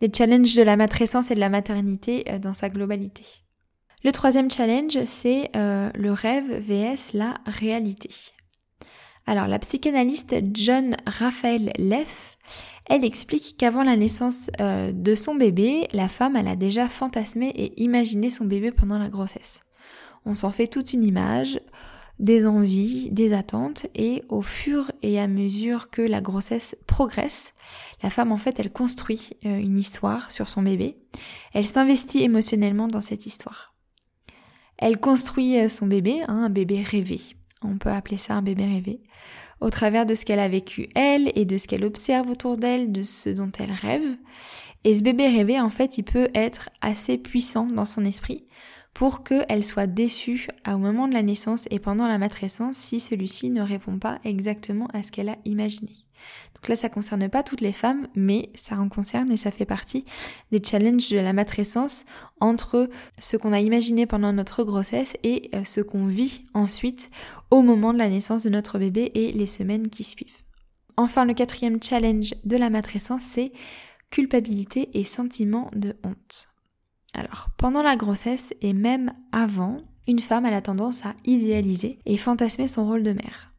des 0.00 0.10
challenges 0.14 0.54
de 0.54 0.62
la 0.62 0.76
matrescence 0.76 1.30
et 1.30 1.34
de 1.34 1.40
la 1.40 1.48
maternité 1.48 2.24
dans 2.40 2.54
sa 2.54 2.68
globalité. 2.68 3.24
Le 4.04 4.12
troisième 4.12 4.50
challenge, 4.50 4.98
c'est 5.04 5.50
le 5.54 6.10
rêve 6.10 6.60
vs 6.60 7.12
la 7.14 7.34
réalité. 7.46 8.10
Alors 9.26 9.46
la 9.46 9.58
psychanalyste 9.58 10.34
John 10.54 10.96
Raphael 11.06 11.72
Leff 11.78 12.38
elle 12.90 13.04
explique 13.04 13.54
qu'avant 13.56 13.84
la 13.84 13.96
naissance 13.96 14.50
euh, 14.60 14.90
de 14.92 15.14
son 15.14 15.36
bébé, 15.36 15.86
la 15.92 16.08
femme, 16.08 16.34
elle 16.34 16.48
a 16.48 16.56
déjà 16.56 16.88
fantasmé 16.88 17.46
et 17.54 17.80
imaginé 17.80 18.30
son 18.30 18.44
bébé 18.44 18.72
pendant 18.72 18.98
la 18.98 19.08
grossesse. 19.08 19.60
On 20.26 20.34
s'en 20.34 20.50
fait 20.50 20.66
toute 20.66 20.92
une 20.92 21.04
image, 21.04 21.60
des 22.18 22.48
envies, 22.48 23.08
des 23.12 23.32
attentes, 23.32 23.86
et 23.94 24.24
au 24.28 24.42
fur 24.42 24.90
et 25.02 25.20
à 25.20 25.28
mesure 25.28 25.88
que 25.90 26.02
la 26.02 26.20
grossesse 26.20 26.74
progresse, 26.88 27.54
la 28.02 28.10
femme, 28.10 28.32
en 28.32 28.36
fait, 28.36 28.58
elle 28.58 28.72
construit 28.72 29.30
euh, 29.46 29.56
une 29.56 29.78
histoire 29.78 30.32
sur 30.32 30.48
son 30.48 30.62
bébé. 30.62 30.96
Elle 31.54 31.66
s'investit 31.66 32.24
émotionnellement 32.24 32.88
dans 32.88 33.00
cette 33.00 33.24
histoire. 33.24 33.72
Elle 34.78 34.98
construit 34.98 35.60
euh, 35.60 35.68
son 35.68 35.86
bébé, 35.86 36.22
hein, 36.26 36.46
un 36.46 36.50
bébé 36.50 36.82
rêvé. 36.82 37.20
On 37.62 37.78
peut 37.78 37.90
appeler 37.90 38.16
ça 38.16 38.34
un 38.34 38.42
bébé 38.42 38.64
rêvé 38.64 39.00
au 39.60 39.70
travers 39.70 40.06
de 40.06 40.14
ce 40.14 40.24
qu'elle 40.24 40.38
a 40.38 40.48
vécu 40.48 40.88
elle 40.94 41.32
et 41.34 41.44
de 41.44 41.58
ce 41.58 41.68
qu'elle 41.68 41.84
observe 41.84 42.30
autour 42.30 42.56
d'elle, 42.56 42.92
de 42.92 43.02
ce 43.02 43.30
dont 43.30 43.50
elle 43.58 43.72
rêve. 43.72 44.16
Et 44.84 44.94
ce 44.94 45.02
bébé 45.02 45.28
rêvé, 45.28 45.60
en 45.60 45.70
fait, 45.70 45.98
il 45.98 46.04
peut 46.04 46.28
être 46.34 46.70
assez 46.80 47.18
puissant 47.18 47.66
dans 47.66 47.84
son 47.84 48.04
esprit 48.04 48.46
pour 48.94 49.22
qu'elle 49.22 49.64
soit 49.64 49.86
déçue 49.86 50.48
au 50.66 50.78
moment 50.78 51.06
de 51.06 51.14
la 51.14 51.22
naissance 51.22 51.66
et 51.70 51.78
pendant 51.78 52.08
la 52.08 52.18
matrescence 52.18 52.76
si 52.76 53.00
celui-ci 53.00 53.50
ne 53.50 53.62
répond 53.62 53.98
pas 53.98 54.18
exactement 54.24 54.88
à 54.92 55.02
ce 55.02 55.12
qu'elle 55.12 55.28
a 55.28 55.36
imaginé. 55.44 55.92
Donc 56.54 56.68
là, 56.68 56.76
ça 56.76 56.88
concerne 56.88 57.28
pas 57.28 57.42
toutes 57.42 57.62
les 57.62 57.72
femmes, 57.72 58.06
mais 58.14 58.50
ça 58.54 58.78
en 58.78 58.88
concerne 58.88 59.30
et 59.30 59.36
ça 59.36 59.50
fait 59.50 59.64
partie 59.64 60.04
des 60.50 60.62
challenges 60.62 61.08
de 61.10 61.18
la 61.18 61.32
matrescence 61.32 62.04
entre 62.40 62.88
ce 63.18 63.36
qu'on 63.36 63.52
a 63.52 63.60
imaginé 63.60 64.06
pendant 64.06 64.32
notre 64.32 64.62
grossesse 64.64 65.16
et 65.22 65.50
euh, 65.54 65.64
ce 65.64 65.80
qu'on 65.80 66.06
vit 66.06 66.44
ensuite 66.52 67.10
au 67.50 67.62
moment 67.62 67.92
de 67.92 67.98
la 67.98 68.08
naissance 68.08 68.42
de 68.42 68.50
notre 68.50 68.78
bébé 68.78 69.10
et 69.14 69.32
les 69.32 69.46
semaines 69.46 69.88
qui 69.88 70.04
suivent. 70.04 70.28
Enfin, 70.96 71.24
le 71.24 71.34
quatrième 71.34 71.82
challenge 71.82 72.34
de 72.44 72.56
la 72.56 72.68
matrescence, 72.68 73.22
c'est 73.22 73.52
culpabilité 74.10 74.90
et 74.92 75.04
sentiment 75.04 75.70
de 75.74 75.96
honte. 76.04 76.48
Alors, 77.14 77.48
pendant 77.56 77.82
la 77.82 77.96
grossesse 77.96 78.52
et 78.60 78.72
même 78.72 79.14
avant, 79.32 79.78
une 80.06 80.20
femme 80.20 80.44
a 80.44 80.50
la 80.50 80.62
tendance 80.62 81.06
à 81.06 81.14
idéaliser 81.24 81.98
et 82.04 82.16
fantasmer 82.16 82.66
son 82.66 82.86
rôle 82.86 83.02
de 83.02 83.12
mère. 83.12 83.49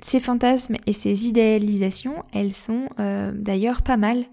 Ces 0.00 0.20
fantasmes 0.20 0.76
et 0.86 0.92
ces 0.92 1.26
idéalisations, 1.26 2.24
elles 2.32 2.54
sont 2.54 2.88
euh, 3.00 3.32
d'ailleurs 3.34 3.82
pas 3.82 3.96
mal 3.96 4.26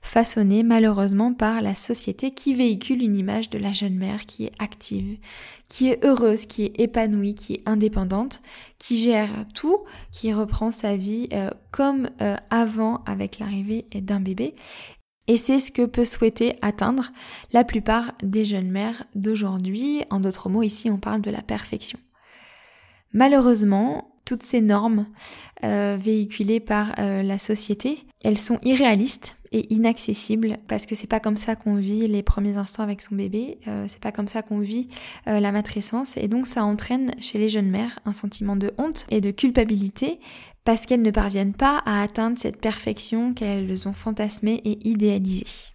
façonnées 0.00 0.64
malheureusement 0.64 1.32
par 1.32 1.62
la 1.62 1.76
société 1.76 2.32
qui 2.32 2.54
véhicule 2.54 3.04
une 3.04 3.16
image 3.16 3.48
de 3.48 3.58
la 3.58 3.70
jeune 3.70 3.94
mère 3.94 4.26
qui 4.26 4.46
est 4.46 4.52
active, 4.58 5.18
qui 5.68 5.88
est 5.88 6.04
heureuse, 6.04 6.46
qui 6.46 6.64
est 6.64 6.80
épanouie, 6.80 7.36
qui 7.36 7.54
est 7.54 7.62
indépendante, 7.66 8.42
qui 8.80 8.96
gère 8.96 9.30
tout, 9.54 9.84
qui 10.10 10.32
reprend 10.32 10.72
sa 10.72 10.96
vie 10.96 11.28
euh, 11.32 11.50
comme 11.70 12.10
euh, 12.20 12.36
avant 12.50 13.04
avec 13.06 13.38
l'arrivée 13.38 13.86
d'un 13.94 14.18
bébé. 14.18 14.56
Et 15.28 15.36
c'est 15.36 15.60
ce 15.60 15.70
que 15.70 15.86
peut 15.86 16.04
souhaiter 16.04 16.56
atteindre 16.62 17.12
la 17.52 17.62
plupart 17.62 18.12
des 18.24 18.44
jeunes 18.44 18.72
mères 18.72 19.04
d'aujourd'hui. 19.14 20.02
En 20.10 20.18
d'autres 20.18 20.48
mots, 20.48 20.64
ici 20.64 20.90
on 20.90 20.98
parle 20.98 21.20
de 21.20 21.30
la 21.30 21.42
perfection. 21.42 22.00
Malheureusement, 23.12 24.11
toutes 24.24 24.42
ces 24.42 24.60
normes 24.60 25.06
euh, 25.64 25.96
véhiculées 26.00 26.60
par 26.60 26.94
euh, 26.98 27.22
la 27.22 27.38
société, 27.38 28.04
elles 28.22 28.38
sont 28.38 28.58
irréalistes 28.62 29.36
et 29.52 29.72
inaccessibles 29.72 30.58
parce 30.66 30.86
que 30.86 30.94
c'est 30.94 31.06
pas 31.06 31.20
comme 31.20 31.36
ça 31.36 31.56
qu'on 31.56 31.74
vit 31.74 32.06
les 32.08 32.22
premiers 32.22 32.56
instants 32.56 32.82
avec 32.82 33.02
son 33.02 33.14
bébé, 33.14 33.58
euh, 33.68 33.84
c'est 33.88 34.00
pas 34.00 34.12
comme 34.12 34.28
ça 34.28 34.42
qu'on 34.42 34.60
vit 34.60 34.88
la 35.26 35.52
matrescence 35.52 36.16
et 36.16 36.28
donc 36.28 36.46
ça 36.46 36.64
entraîne 36.64 37.12
chez 37.20 37.38
les 37.38 37.48
jeunes 37.48 37.68
mères 37.68 37.98
un 38.06 38.12
sentiment 38.12 38.56
de 38.56 38.72
honte 38.78 39.06
et 39.10 39.20
de 39.20 39.30
culpabilité 39.30 40.20
parce 40.64 40.86
qu'elles 40.86 41.02
ne 41.02 41.10
parviennent 41.10 41.54
pas 41.54 41.82
à 41.84 42.02
atteindre 42.02 42.38
cette 42.38 42.60
perfection 42.60 43.34
qu'elles 43.34 43.88
ont 43.88 43.92
fantasmée 43.92 44.62
et 44.64 44.88
idéalisée. 44.88 45.71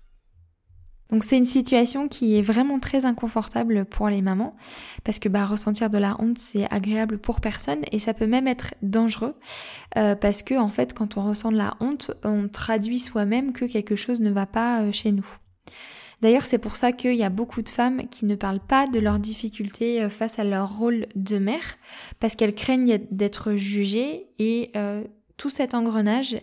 Donc 1.12 1.24
c'est 1.24 1.38
une 1.38 1.46
situation 1.46 2.08
qui 2.08 2.38
est 2.38 2.42
vraiment 2.42 2.80
très 2.80 3.06
inconfortable 3.06 3.86
pour 3.86 4.10
les 4.10 4.22
mamans 4.22 4.56
parce 5.04 5.20
que 5.20 5.30
bah, 5.30 5.46
ressentir 5.46 5.90
de 5.90 5.98
la 5.98 6.18
honte 6.20 6.38
c'est 6.38 6.72
agréable 6.72 7.18
pour 7.18 7.40
personne 7.40 7.82
et 7.92 8.00
ça 8.00 8.14
peut 8.14 8.28
même 8.28 8.48
être 8.48 8.74
dangereux 8.82 9.36
euh, 9.98 10.16
parce 10.16 10.44
que 10.44 10.56
en 10.56 10.70
fait 10.70 10.94
quand 10.94 11.18
on 11.18 11.24
ressent 11.24 11.52
de 11.52 11.58
la 11.58 11.76
honte 11.80 12.12
on 12.24 12.48
traduit 12.50 13.00
soi-même 13.00 13.54
que 13.54 13.66
quelque 13.66 13.96
chose 13.96 14.20
ne 14.20 14.32
va 14.32 14.46
pas 14.46 14.82
euh, 14.82 14.92
chez 14.92 15.14
nous. 15.14 15.28
D'ailleurs 16.22 16.46
c'est 16.46 16.58
pour 16.58 16.76
ça 16.76 16.92
qu'il 16.92 17.16
y 17.16 17.24
a 17.24 17.30
beaucoup 17.30 17.62
de 17.62 17.70
femmes 17.70 18.10
qui 18.10 18.26
ne 18.26 18.36
parlent 18.36 18.60
pas 18.60 18.88
de 18.88 19.00
leurs 19.00 19.20
difficultés 19.20 20.02
euh, 20.02 20.10
face 20.10 20.40
à 20.40 20.44
leur 20.44 20.78
rôle 20.78 21.06
de 21.16 21.38
mère 21.38 21.78
parce 22.20 22.36
qu'elles 22.36 22.56
craignent 22.56 23.00
d'être 23.12 23.54
jugées 23.54 24.28
et 24.40 24.72
tout 25.38 25.50
cet 25.50 25.74
engrenage, 25.74 26.36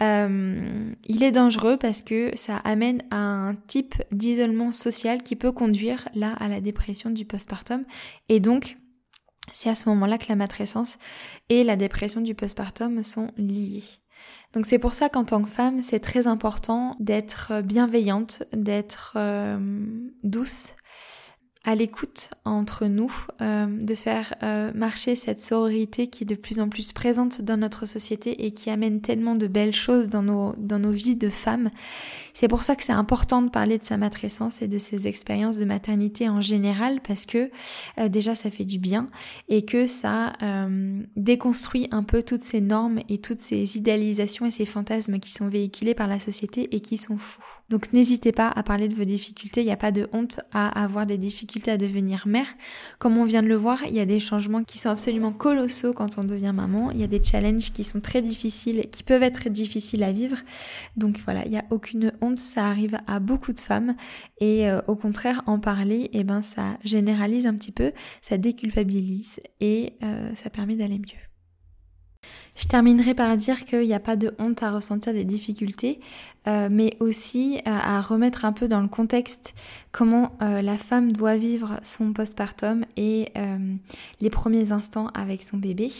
euh, 0.00 0.92
il 1.04 1.22
est 1.22 1.30
dangereux 1.30 1.76
parce 1.76 2.02
que 2.02 2.34
ça 2.34 2.56
amène 2.56 3.02
à 3.10 3.18
un 3.18 3.54
type 3.54 3.94
d'isolement 4.10 4.72
social 4.72 5.22
qui 5.22 5.36
peut 5.36 5.52
conduire 5.52 6.08
là 6.14 6.34
à 6.40 6.48
la 6.48 6.60
dépression 6.60 7.10
du 7.10 7.24
postpartum. 7.24 7.84
Et 8.28 8.40
donc, 8.40 8.78
c'est 9.52 9.70
à 9.70 9.74
ce 9.74 9.88
moment-là 9.90 10.18
que 10.18 10.28
la 10.28 10.36
matrescence 10.36 10.98
et 11.48 11.64
la 11.64 11.76
dépression 11.76 12.20
du 12.20 12.34
postpartum 12.34 13.02
sont 13.02 13.30
liées. 13.36 13.84
Donc 14.52 14.66
c'est 14.66 14.78
pour 14.78 14.94
ça 14.94 15.08
qu'en 15.08 15.24
tant 15.24 15.42
que 15.42 15.48
femme, 15.48 15.82
c'est 15.82 16.00
très 16.00 16.26
important 16.26 16.96
d'être 17.00 17.62
bienveillante, 17.62 18.42
d'être 18.52 19.14
euh, 19.16 19.58
douce, 20.22 20.74
à 21.68 21.74
l'écoute 21.74 22.30
entre 22.46 22.86
nous, 22.86 23.12
euh, 23.42 23.66
de 23.66 23.94
faire 23.94 24.32
euh, 24.42 24.72
marcher 24.74 25.16
cette 25.16 25.42
sororité 25.42 26.06
qui 26.06 26.24
est 26.24 26.26
de 26.26 26.34
plus 26.34 26.60
en 26.60 26.70
plus 26.70 26.92
présente 26.92 27.42
dans 27.42 27.58
notre 27.58 27.84
société 27.84 28.46
et 28.46 28.52
qui 28.52 28.70
amène 28.70 29.02
tellement 29.02 29.34
de 29.34 29.46
belles 29.46 29.74
choses 29.74 30.08
dans 30.08 30.22
nos, 30.22 30.54
dans 30.56 30.78
nos 30.78 30.92
vies 30.92 31.14
de 31.14 31.28
femmes. 31.28 31.68
C'est 32.32 32.48
pour 32.48 32.62
ça 32.62 32.74
que 32.74 32.82
c'est 32.82 32.94
important 32.94 33.42
de 33.42 33.50
parler 33.50 33.76
de 33.76 33.82
sa 33.82 33.98
matrescence 33.98 34.62
et 34.62 34.66
de 34.66 34.78
ses 34.78 35.08
expériences 35.08 35.58
de 35.58 35.66
maternité 35.66 36.26
en 36.30 36.40
général 36.40 37.02
parce 37.06 37.26
que 37.26 37.50
euh, 38.00 38.08
déjà 38.08 38.34
ça 38.34 38.50
fait 38.50 38.64
du 38.64 38.78
bien 38.78 39.10
et 39.50 39.66
que 39.66 39.86
ça 39.86 40.32
déconstruit 41.16 41.86
un 41.90 42.02
peu 42.02 42.22
toutes 42.22 42.44
ces 42.44 42.62
normes 42.62 43.00
et 43.10 43.18
toutes 43.18 43.42
ces 43.42 43.76
idéalisations 43.76 44.46
et 44.46 44.50
ces 44.50 44.64
fantasmes 44.64 45.18
qui 45.18 45.32
sont 45.32 45.48
véhiculés 45.48 45.94
par 45.94 46.06
la 46.06 46.18
société 46.18 46.74
et 46.74 46.80
qui 46.80 46.96
sont 46.96 47.18
fous. 47.18 47.57
Donc 47.68 47.92
n'hésitez 47.92 48.32
pas 48.32 48.48
à 48.48 48.62
parler 48.62 48.88
de 48.88 48.94
vos 48.94 49.04
difficultés, 49.04 49.60
il 49.60 49.66
n'y 49.66 49.72
a 49.72 49.76
pas 49.76 49.92
de 49.92 50.08
honte 50.12 50.40
à 50.52 50.82
avoir 50.82 51.04
des 51.04 51.18
difficultés 51.18 51.70
à 51.70 51.76
devenir 51.76 52.26
mère. 52.26 52.46
Comme 52.98 53.18
on 53.18 53.24
vient 53.24 53.42
de 53.42 53.48
le 53.48 53.56
voir, 53.56 53.84
il 53.86 53.94
y 53.94 54.00
a 54.00 54.06
des 54.06 54.20
changements 54.20 54.64
qui 54.64 54.78
sont 54.78 54.88
absolument 54.88 55.32
colossaux 55.32 55.92
quand 55.92 56.16
on 56.16 56.24
devient 56.24 56.52
maman, 56.54 56.90
il 56.90 57.00
y 57.00 57.04
a 57.04 57.08
des 57.08 57.22
challenges 57.22 57.72
qui 57.72 57.84
sont 57.84 58.00
très 58.00 58.22
difficiles, 58.22 58.86
qui 58.90 59.02
peuvent 59.02 59.22
être 59.22 59.50
difficiles 59.50 60.02
à 60.02 60.12
vivre. 60.12 60.38
Donc 60.96 61.20
voilà, 61.24 61.44
il 61.44 61.50
n'y 61.50 61.58
a 61.58 61.64
aucune 61.70 62.12
honte, 62.22 62.38
ça 62.38 62.66
arrive 62.66 62.98
à 63.06 63.20
beaucoup 63.20 63.52
de 63.52 63.60
femmes 63.60 63.96
et 64.40 64.70
euh, 64.70 64.80
au 64.86 64.96
contraire 64.96 65.42
en 65.46 65.58
parler, 65.58 66.08
eh 66.14 66.24
ben 66.24 66.42
ça 66.42 66.78
généralise 66.84 67.46
un 67.46 67.54
petit 67.54 67.72
peu, 67.72 67.92
ça 68.22 68.38
déculpabilise 68.38 69.40
et 69.60 69.92
euh, 70.02 70.30
ça 70.32 70.48
permet 70.48 70.76
d'aller 70.76 70.98
mieux. 70.98 71.27
Je 72.58 72.66
terminerai 72.66 73.14
par 73.14 73.36
dire 73.36 73.64
qu'il 73.64 73.86
n'y 73.86 73.94
a 73.94 74.00
pas 74.00 74.16
de 74.16 74.34
honte 74.38 74.64
à 74.64 74.72
ressentir 74.72 75.12
des 75.12 75.24
difficultés, 75.24 76.00
euh, 76.48 76.68
mais 76.70 76.96
aussi 76.98 77.58
euh, 77.58 77.70
à 77.70 78.00
remettre 78.00 78.44
un 78.44 78.52
peu 78.52 78.66
dans 78.66 78.80
le 78.80 78.88
contexte 78.88 79.54
comment 79.92 80.36
euh, 80.42 80.60
la 80.60 80.76
femme 80.76 81.12
doit 81.12 81.36
vivre 81.36 81.78
son 81.82 82.12
postpartum 82.12 82.84
et 82.96 83.26
les 84.20 84.30
premiers 84.30 84.72
instants 84.72 85.08
avec 85.14 85.42
son 85.42 85.56
bébé. 85.56 85.90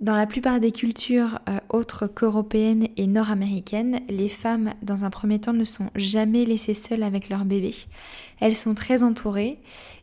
Dans 0.00 0.16
la 0.16 0.26
plupart 0.26 0.60
des 0.60 0.72
cultures 0.72 1.40
autres 1.68 2.06
qu'européennes 2.06 2.88
et 2.96 3.06
nord-américaines, 3.06 4.00
les 4.08 4.30
femmes, 4.30 4.72
dans 4.82 5.04
un 5.04 5.10
premier 5.10 5.38
temps, 5.38 5.52
ne 5.52 5.64
sont 5.64 5.90
jamais 5.94 6.46
laissées 6.46 6.74
seules 6.74 7.02
avec 7.02 7.28
leur 7.28 7.44
bébé. 7.44 7.74
Elles 8.40 8.56
sont 8.56 8.74
très 8.74 9.02
entourées 9.02 9.58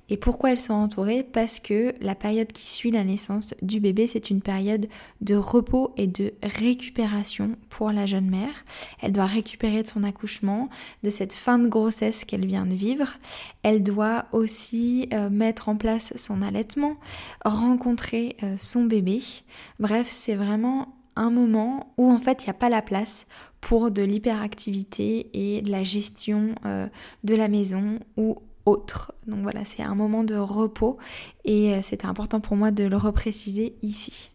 et 0.09 0.17
pourquoi 0.17 0.51
elles 0.51 0.61
sont 0.61 0.73
entourées? 0.73 1.23
Parce 1.23 1.59
que 1.59 1.93
la 2.01 2.15
période 2.15 2.51
qui 2.51 2.65
suit 2.65 2.91
la 2.91 3.03
naissance 3.03 3.53
du 3.61 3.79
bébé, 3.79 4.07
c'est 4.07 4.29
une 4.29 4.41
période 4.41 4.87
de 5.21 5.35
repos 5.35 5.93
et 5.97 6.07
de 6.07 6.33
récupération 6.43 7.57
pour 7.69 7.91
la 7.91 8.05
jeune 8.05 8.29
mère. 8.29 8.65
Elle 9.01 9.11
doit 9.11 9.25
récupérer 9.25 9.83
de 9.83 9.87
son 9.87 10.03
accouchement, 10.03 10.69
de 11.03 11.09
cette 11.09 11.33
fin 11.33 11.59
de 11.59 11.67
grossesse 11.67 12.23
qu'elle 12.25 12.45
vient 12.45 12.65
de 12.65 12.73
vivre. 12.73 13.17
Elle 13.63 13.83
doit 13.83 14.25
aussi 14.31 15.09
euh, 15.13 15.29
mettre 15.29 15.69
en 15.69 15.75
place 15.75 16.13
son 16.15 16.41
allaitement, 16.41 16.95
rencontrer 17.43 18.37
euh, 18.43 18.55
son 18.57 18.85
bébé. 18.85 19.21
Bref, 19.79 20.07
c'est 20.09 20.35
vraiment 20.35 20.93
un 21.17 21.31
moment 21.31 21.93
où 21.97 22.11
en 22.11 22.19
fait 22.19 22.43
il 22.43 22.45
n'y 22.45 22.51
a 22.51 22.53
pas 22.53 22.69
la 22.69 22.81
place 22.81 23.25
pour 23.59 23.91
de 23.91 24.03
l'hyperactivité 24.03 25.29
et 25.33 25.61
de 25.61 25.71
la 25.71 25.83
gestion 25.83 26.53
euh, 26.65 26.87
de 27.23 27.35
la 27.35 27.47
maison 27.47 27.99
ou 28.15 28.37
Donc 29.27 29.43
voilà, 29.43 29.63
c'est 29.63 29.81
un 29.81 29.95
moment 29.95 30.23
de 30.23 30.35
repos 30.35 30.97
et 31.45 31.73
euh, 31.73 31.81
c'était 31.81 32.05
important 32.05 32.41
pour 32.41 32.57
moi 32.57 32.71
de 32.71 32.83
le 32.83 32.97
repréciser 32.97 33.75
ici. 33.81 34.31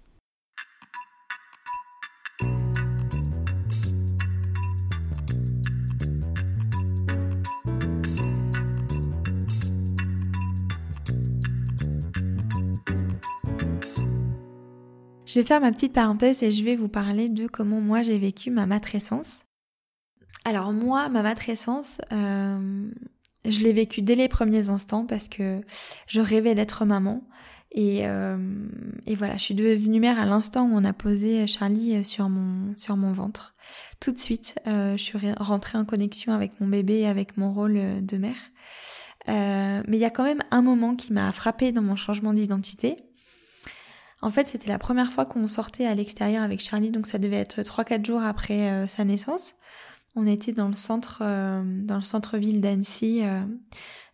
Je 15.27 15.41
vais 15.41 15.47
faire 15.47 15.61
ma 15.63 15.73
petite 15.73 15.95
parenthèse 15.95 16.43
et 16.43 16.51
je 16.51 16.63
vais 16.63 16.77
vous 16.77 16.89
parler 16.89 17.29
de 17.29 17.47
comment 17.47 17.81
moi 17.81 18.03
j'ai 18.03 18.19
vécu 18.19 18.51
ma 18.51 18.67
matrescence. 18.67 19.45
Alors 20.45 20.73
moi, 20.73 21.09
ma 21.09 21.23
matrescence, 21.23 22.01
euh, 22.13 22.91
je 23.45 23.61
l'ai 23.61 23.73
vécu 23.73 24.03
dès 24.03 24.15
les 24.15 24.29
premiers 24.29 24.69
instants 24.69 25.07
parce 25.07 25.29
que 25.29 25.61
je 26.07 26.21
rêvais 26.21 26.55
d'être 26.55 26.85
maman. 26.85 27.23
Et, 27.75 28.07
euh, 28.07 28.37
voilà, 29.17 29.37
je 29.37 29.43
suis 29.43 29.55
devenue 29.55 29.99
mère 29.99 30.21
à 30.21 30.27
l'instant 30.27 30.67
où 30.67 30.73
on 30.75 30.85
a 30.85 30.93
posé 30.93 31.47
Charlie 31.47 32.05
sur 32.05 32.29
mon, 32.29 32.75
sur 32.77 32.97
mon 32.97 33.13
ventre. 33.13 33.55
Tout 34.01 34.13
de 34.13 34.19
suite, 34.19 34.57
euh, 34.67 34.97
je 34.97 35.03
suis 35.03 35.33
rentrée 35.39 35.79
en 35.79 35.85
connexion 35.85 36.33
avec 36.33 36.61
mon 36.61 36.67
bébé 36.67 37.01
et 37.01 37.07
avec 37.07 37.37
mon 37.37 37.53
rôle 37.53 38.05
de 38.05 38.17
mère. 38.19 38.37
Euh, 39.29 39.83
mais 39.87 39.97
il 39.97 40.01
y 40.01 40.05
a 40.05 40.11
quand 40.11 40.25
même 40.25 40.43
un 40.51 40.63
moment 40.63 40.97
qui 40.97 41.13
m'a 41.13 41.31
frappée 41.33 41.73
dans 41.73 41.83
mon 41.83 41.97
changement 41.97 42.33
d'identité. 42.33 42.97
En 44.21 44.31
fait, 44.31 44.47
c'était 44.47 44.69
la 44.69 44.79
première 44.79 45.13
fois 45.13 45.27
qu'on 45.27 45.49
sortait 45.49 45.87
à 45.87 45.95
l'extérieur 45.95 46.43
avec 46.43 46.61
Charlie, 46.61 46.91
donc 46.91 47.07
ça 47.07 47.19
devait 47.19 47.37
être 47.37 47.63
3-4 47.63 48.07
jours 48.07 48.23
après 48.23 48.71
euh, 48.71 48.87
sa 48.87 49.05
naissance. 49.05 49.55
On 50.15 50.27
était 50.27 50.53
dans 50.53 50.69
le 50.69 50.77
centre, 50.77 51.19
euh, 51.23 51.63
dans 51.65 51.97
le 51.97 52.03
centre-ville 52.03 52.61
d'Annecy, 52.61 53.21
euh, 53.23 53.41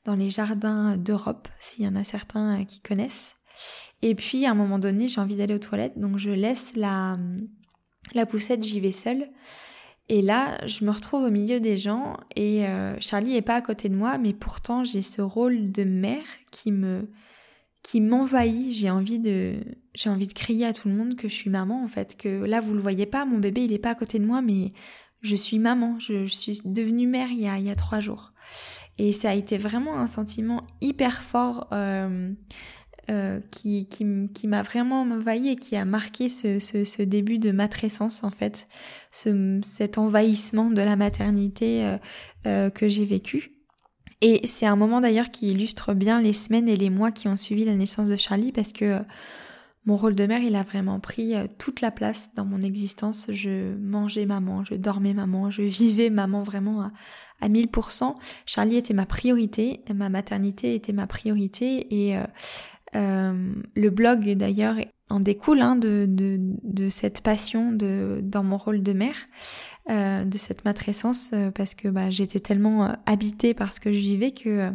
dans 0.05 0.15
les 0.15 0.31
jardins 0.31 0.97
d'Europe, 0.97 1.49
s'il 1.59 1.85
y 1.85 1.89
en 1.89 1.97
a 1.97 2.05
certains 2.05 2.61
euh, 2.61 2.65
qui 2.65 2.81
connaissent. 2.81 3.35
Et 4.03 4.15
puis 4.15 4.47
à 4.47 4.53
un 4.53 4.55
moment 4.55 4.79
donné, 4.79 5.09
j'ai 5.09 5.21
envie 5.21 5.37
d'aller 5.37 5.55
aux 5.55 5.59
toilettes, 5.59 5.99
donc 5.99 6.19
je 6.19 6.31
laisse 6.31 6.77
la, 6.77 7.19
la 8.15 8.27
poussette, 8.27 8.63
j'y 8.63 8.79
vais 8.79 8.93
seule. 8.93 9.29
Et 10.09 10.23
là, 10.23 10.65
je 10.67 10.85
me 10.85 10.91
retrouve 10.91 11.25
au 11.25 11.31
milieu 11.31 11.59
des 11.61 11.77
gens 11.77 12.17
et 12.35 12.65
Charlie 12.99 13.37
est 13.37 13.43
pas 13.43 13.57
à 13.57 13.61
côté 13.61 13.91
de 13.91 13.95
moi, 13.95 14.17
mais 14.17 14.33
pourtant 14.33 14.83
j'ai 14.83 15.03
ce 15.03 15.21
rôle 15.21 15.71
de 15.71 15.85
mère 15.85 16.23
qui 16.51 16.73
me 16.73 17.11
qui 17.83 18.01
m'envahit. 18.01 18.73
J'ai 18.73 18.91
envie 18.91 19.19
de 19.19 19.57
j'ai 19.95 20.09
envie 20.09 20.27
de 20.27 20.33
crier 20.33 20.67
à 20.67 20.73
tout 20.73 20.89
le 20.89 20.95
monde 20.95 21.17
que 21.17 21.29
je 21.29 21.35
suis 21.35 21.51
maman 21.51 21.83
en 21.85 21.89
fait, 21.89 22.17
que 22.17 22.29
là 22.45 22.61
vous 22.61 22.73
le 22.73 22.81
voyez 22.81 23.05
pas, 23.05 23.27
mon 23.27 23.39
bébé 23.39 23.65
il 23.65 23.73
est 23.73 23.79
pas 23.79 23.91
à 23.91 23.95
côté 23.95 24.19
de 24.19 24.25
moi, 24.25 24.41
mais 24.41 24.73
je 25.21 25.37
suis 25.37 25.59
maman, 25.59 25.99
je, 25.99 26.27
suis 26.27 26.61
devenue 26.65 27.07
mère 27.07 27.29
il 27.31 27.41
y, 27.41 27.71
a, 27.71 27.77
trois 27.77 28.01
jours. 28.01 28.33
Et 28.99 29.13
ça 29.13 29.31
a 29.31 29.35
été 29.35 29.59
vraiment 29.59 29.99
un 29.99 30.07
sentiment 30.07 30.67
hyper 30.81 31.23
fort 31.23 31.69
euh, 31.73 32.33
qui, 33.51 33.89
qui, 33.89 34.47
m'a 34.47 34.63
vraiment 34.63 35.03
envahi 35.03 35.51
et 35.51 35.57
qui 35.57 35.77
a 35.77 35.85
marqué 35.85 36.29
ce, 36.29 37.03
début 37.03 37.39
de 37.39 37.53
matrescence 37.53 38.25
en 38.25 38.31
fait, 38.31 38.69
ce, 39.13 39.61
cet 39.63 39.99
envahissement 39.99 40.71
de 40.71 40.83
la 40.83 40.97
maternité 40.97 41.97
que 42.45 42.89
j'ai 42.89 43.05
vécu. 43.05 43.59
Et 44.21 44.47
c'est 44.47 44.67
un 44.67 44.77
moment 44.77 45.01
d'ailleurs 45.01 45.31
qui 45.31 45.51
illustre 45.53 45.95
bien 45.95 46.21
les 46.21 46.33
semaines 46.33 46.69
et 46.69 46.77
les 46.77 46.91
mois 46.91 47.13
qui 47.13 47.29
ont 47.29 47.37
suivi 47.37 47.65
la 47.65 47.75
naissance 47.75 48.09
de 48.09 48.17
Charlie 48.17 48.51
parce 48.51 48.73
que 48.73 49.01
mon 49.89 49.97
rôle 49.97 50.15
de 50.15 50.27
mère, 50.27 50.43
il 50.43 50.55
a 50.55 50.63
vraiment 50.63 51.01
pris 51.01 51.35
euh, 51.35 51.47
toute 51.57 51.81
la 51.81 51.91
place 51.91 52.29
dans 52.35 52.45
mon 52.45 52.61
existence. 52.61 53.29
Je 53.31 53.75
mangeais 53.79 54.27
maman, 54.27 54.63
je 54.63 54.75
dormais 54.75 55.15
maman, 55.15 55.49
je 55.49 55.63
vivais 55.63 56.11
maman 56.11 56.43
vraiment 56.43 56.83
à, 56.83 56.91
à 57.41 57.49
1000%. 57.49 58.15
Charlie 58.45 58.77
était 58.77 58.93
ma 58.93 59.07
priorité, 59.07 59.81
ma 59.95 60.11
maternité 60.11 60.75
était 60.75 60.93
ma 60.93 61.07
priorité 61.07 61.87
et 61.89 62.19
euh, 62.19 62.25
euh, 62.95 63.53
le 63.75 63.91
blog 63.91 64.31
d'ailleurs 64.35 64.77
en 65.11 65.21
découle 65.21 65.61
hein, 65.61 65.77
de, 65.77 66.07
de, 66.09 66.89
cette 66.89 67.23
passion 67.23 67.73
de, 67.73 68.21
dans 68.23 68.43
mon 68.43 68.57
rôle 68.57 68.83
de 68.83 68.93
mère, 68.93 69.15
euh, 69.89 70.25
de 70.25 70.39
cette 70.39 70.65
matrescence, 70.65 71.31
euh, 71.33 71.51
parce 71.51 71.75
que 71.75 71.89
bah, 71.89 72.11
j'étais 72.11 72.41
tellement 72.41 72.87
euh, 72.87 72.93
habitée 73.07 73.55
par 73.55 73.73
ce 73.73 73.81
que 73.81 73.91
je 73.91 73.99
vivais 73.99 74.33
que 74.33 74.71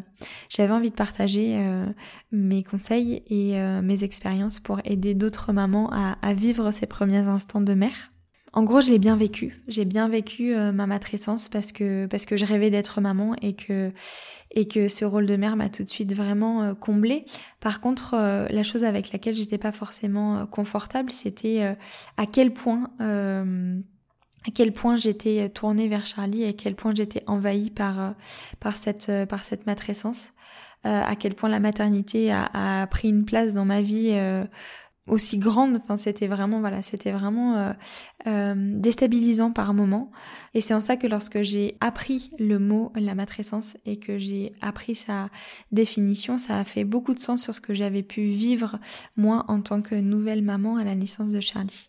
j'avais 0.50 0.74
envie 0.74 0.90
de 0.90 0.96
partager 0.96 1.60
mes 2.32 2.64
conseils 2.64 3.24
et 3.28 3.58
mes 3.82 4.04
expériences 4.04 4.60
pour 4.60 4.80
aider 4.86 5.14
d'autres 5.14 5.52
mamans 5.52 5.90
à, 5.92 6.18
à, 6.22 6.34
vivre 6.34 6.72
ces 6.72 6.86
premiers 6.86 7.18
instants 7.18 7.62
de 7.62 7.74
mère. 7.74 8.13
En 8.54 8.64
gros, 8.64 8.82
je 8.82 8.92
l'ai 8.92 9.00
bien 9.00 9.18
vécu. 9.18 9.62
J'ai 9.68 9.84
bien 9.84 10.08
vécu 10.08 10.56
ma 10.56 10.86
matrescence 10.86 11.50
parce 11.50 11.72
que 11.72 12.06
parce 12.06 12.26
que 12.26 12.38
je 12.38 12.46
rêvais 12.46 12.70
d'être 12.70 13.02
maman 13.02 13.36
et 13.42 13.54
que 13.54 13.92
et 14.54 14.68
que 14.68 14.88
ce 14.88 15.04
rôle 15.04 15.26
de 15.26 15.36
mère 15.36 15.56
m'a 15.56 15.70
tout 15.70 15.84
de 15.84 15.90
suite 15.90 16.14
vraiment 16.14 16.62
euh, 16.62 16.74
comblée. 16.74 17.26
Par 17.60 17.82
contre, 17.82 18.14
euh, 18.16 18.48
la 18.50 18.64
chose 18.64 18.84
avec 18.84 19.12
laquelle 19.12 19.34
j'étais 19.34 19.58
pas 19.58 19.72
forcément 19.72 20.38
euh, 20.38 20.46
confortable, 20.46 21.12
c'était 21.12 21.76
à 22.18 22.26
quel 22.26 22.54
point 22.54 22.90
à 23.00 24.52
quel 24.54 24.74
point 24.74 24.98
j'étais 24.98 25.50
tournée 25.50 25.88
vers 25.88 26.06
Charlie 26.06 26.44
et 26.44 26.50
à 26.50 26.54
quel 26.54 26.76
point 26.76 26.94
j'étais 26.94 27.24
envahie 27.28 27.72
par 27.72 28.14
par 28.60 28.76
cette 28.76 29.12
par 29.28 29.44
cette 29.44 29.66
matrescence, 29.66 30.32
à 30.84 31.16
quel 31.16 31.34
point 31.34 31.50
la 31.50 31.60
maternité 31.60 32.32
a, 32.32 32.50
a, 32.54 32.88
pris 32.88 33.10
une 33.10 33.26
place 33.26 33.54
dans 33.54 33.66
ma 33.66 33.82
vie 33.82 34.12
aussi 35.08 35.38
grande. 35.38 35.78
Enfin, 35.78 35.98
c'était 35.98 36.28
vraiment, 36.28 36.60
voilà, 36.60 36.82
c'était 36.82 37.12
vraiment 37.12 37.56
euh, 37.56 37.74
euh, 38.28 38.54
déstabilisant 38.56 39.52
par 39.52 39.74
moment. 39.74 40.12
Et 40.54 40.62
c'est 40.62 40.74
en 40.74 40.82
ça 40.82 40.98
que 40.98 41.08
lorsque 41.08 41.42
j'ai 41.42 41.78
appris 41.82 42.32
le 42.40 42.60
mot 42.60 42.92
la 42.96 43.16
matrescence 43.16 43.78
et 43.86 43.98
que 43.98 44.18
j'ai 44.18 44.54
appris 44.62 44.96
sa 44.96 45.30
définition, 45.72 46.38
ça 46.38 46.60
a 46.60 46.64
fait 46.64 46.84
beaucoup 46.84 47.14
de 47.14 47.20
sens 47.20 47.44
sur 47.44 47.54
ce 47.54 47.62
que 47.62 47.74
j'avais 47.74 48.04
pu 48.04 48.28
vivre 48.28 48.80
moi 49.18 49.46
en 49.48 49.62
tant 49.62 49.82
que 49.82 49.96
nouvelle 49.96 50.42
maman 50.42 50.78
à 50.78 50.84
la 50.84 50.96
naissance 50.96 51.32
de 51.32 51.42
Charlie. 51.42 51.88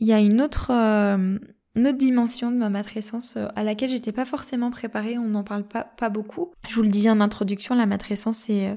Il 0.00 0.08
y 0.08 0.12
a 0.12 0.18
une 0.18 0.40
autre 0.40 0.72
euh, 0.72 1.38
une 1.74 1.86
autre 1.86 1.98
dimension 1.98 2.50
de 2.50 2.56
ma 2.56 2.68
matrescence 2.68 3.36
euh, 3.36 3.48
à 3.56 3.62
laquelle 3.62 3.88
j'étais 3.88 4.12
pas 4.12 4.26
forcément 4.26 4.70
préparée, 4.70 5.16
on 5.16 5.28
n'en 5.28 5.42
parle 5.42 5.64
pas, 5.64 5.84
pas 5.84 6.10
beaucoup. 6.10 6.52
Je 6.68 6.74
vous 6.74 6.82
le 6.82 6.88
disais 6.88 7.08
en 7.08 7.20
introduction, 7.20 7.74
la 7.74 7.86
matrescence, 7.86 8.38
c'est, 8.38 8.68
euh, 8.68 8.74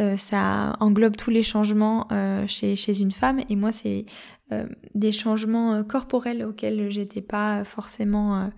euh, 0.00 0.16
ça 0.18 0.76
englobe 0.80 1.16
tous 1.16 1.30
les 1.30 1.42
changements 1.42 2.08
chez, 2.46 2.76
chez 2.76 3.00
une 3.00 3.12
femme 3.12 3.40
et 3.48 3.56
moi 3.56 3.72
c'est 3.72 4.04
des 4.94 5.10
changements 5.10 5.82
corporels 5.82 6.44
auxquels 6.44 6.90
j'étais 6.90 7.20
pas 7.20 7.64
forcément 7.64 8.50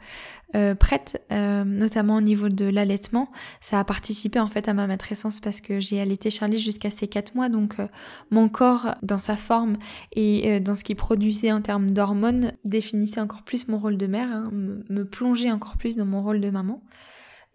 euh, 0.55 0.75
prête, 0.75 1.23
euh, 1.31 1.63
notamment 1.63 2.17
au 2.17 2.21
niveau 2.23 2.49
de 2.49 2.65
l'allaitement. 2.65 3.31
Ça 3.61 3.79
a 3.79 3.85
participé 3.85 4.41
en 4.41 4.49
fait 4.49 4.67
à 4.67 4.73
ma 4.73 4.87
matrescence 4.87 5.41
parce 5.41 5.61
que 5.61 5.79
j'ai 5.79 6.01
allaité 6.01 6.31
Charlie 6.31 6.59
jusqu'à 6.59 6.89
ses 6.89 7.07
4 7.07 7.35
mois, 7.35 7.51
donc 7.51 7.79
euh, 7.79 7.87
mon 8.31 8.49
corps 8.49 8.95
dans 9.03 9.19
sa 9.19 9.37
forme 9.37 9.77
et 10.13 10.59
dans 10.61 10.75
ce 10.75 10.85
qu'il 10.85 10.97
produisait 10.97 11.53
en 11.53 11.61
termes 11.61 11.91
d'hormones 11.91 12.53
définissait 12.65 13.21
encore 13.21 13.43
plus 13.43 13.69
mon 13.69 13.79
rôle 13.79 13.99
de 13.99 14.07
mère, 14.07 14.33
hein, 14.33 14.51
me, 14.51 15.05
plongeait 15.05 15.51
encore 15.51 15.77
plus 15.77 15.97
dans 15.97 16.07
mon 16.07 16.23
rôle 16.23 16.41
de 16.41 16.49
maman. 16.49 16.83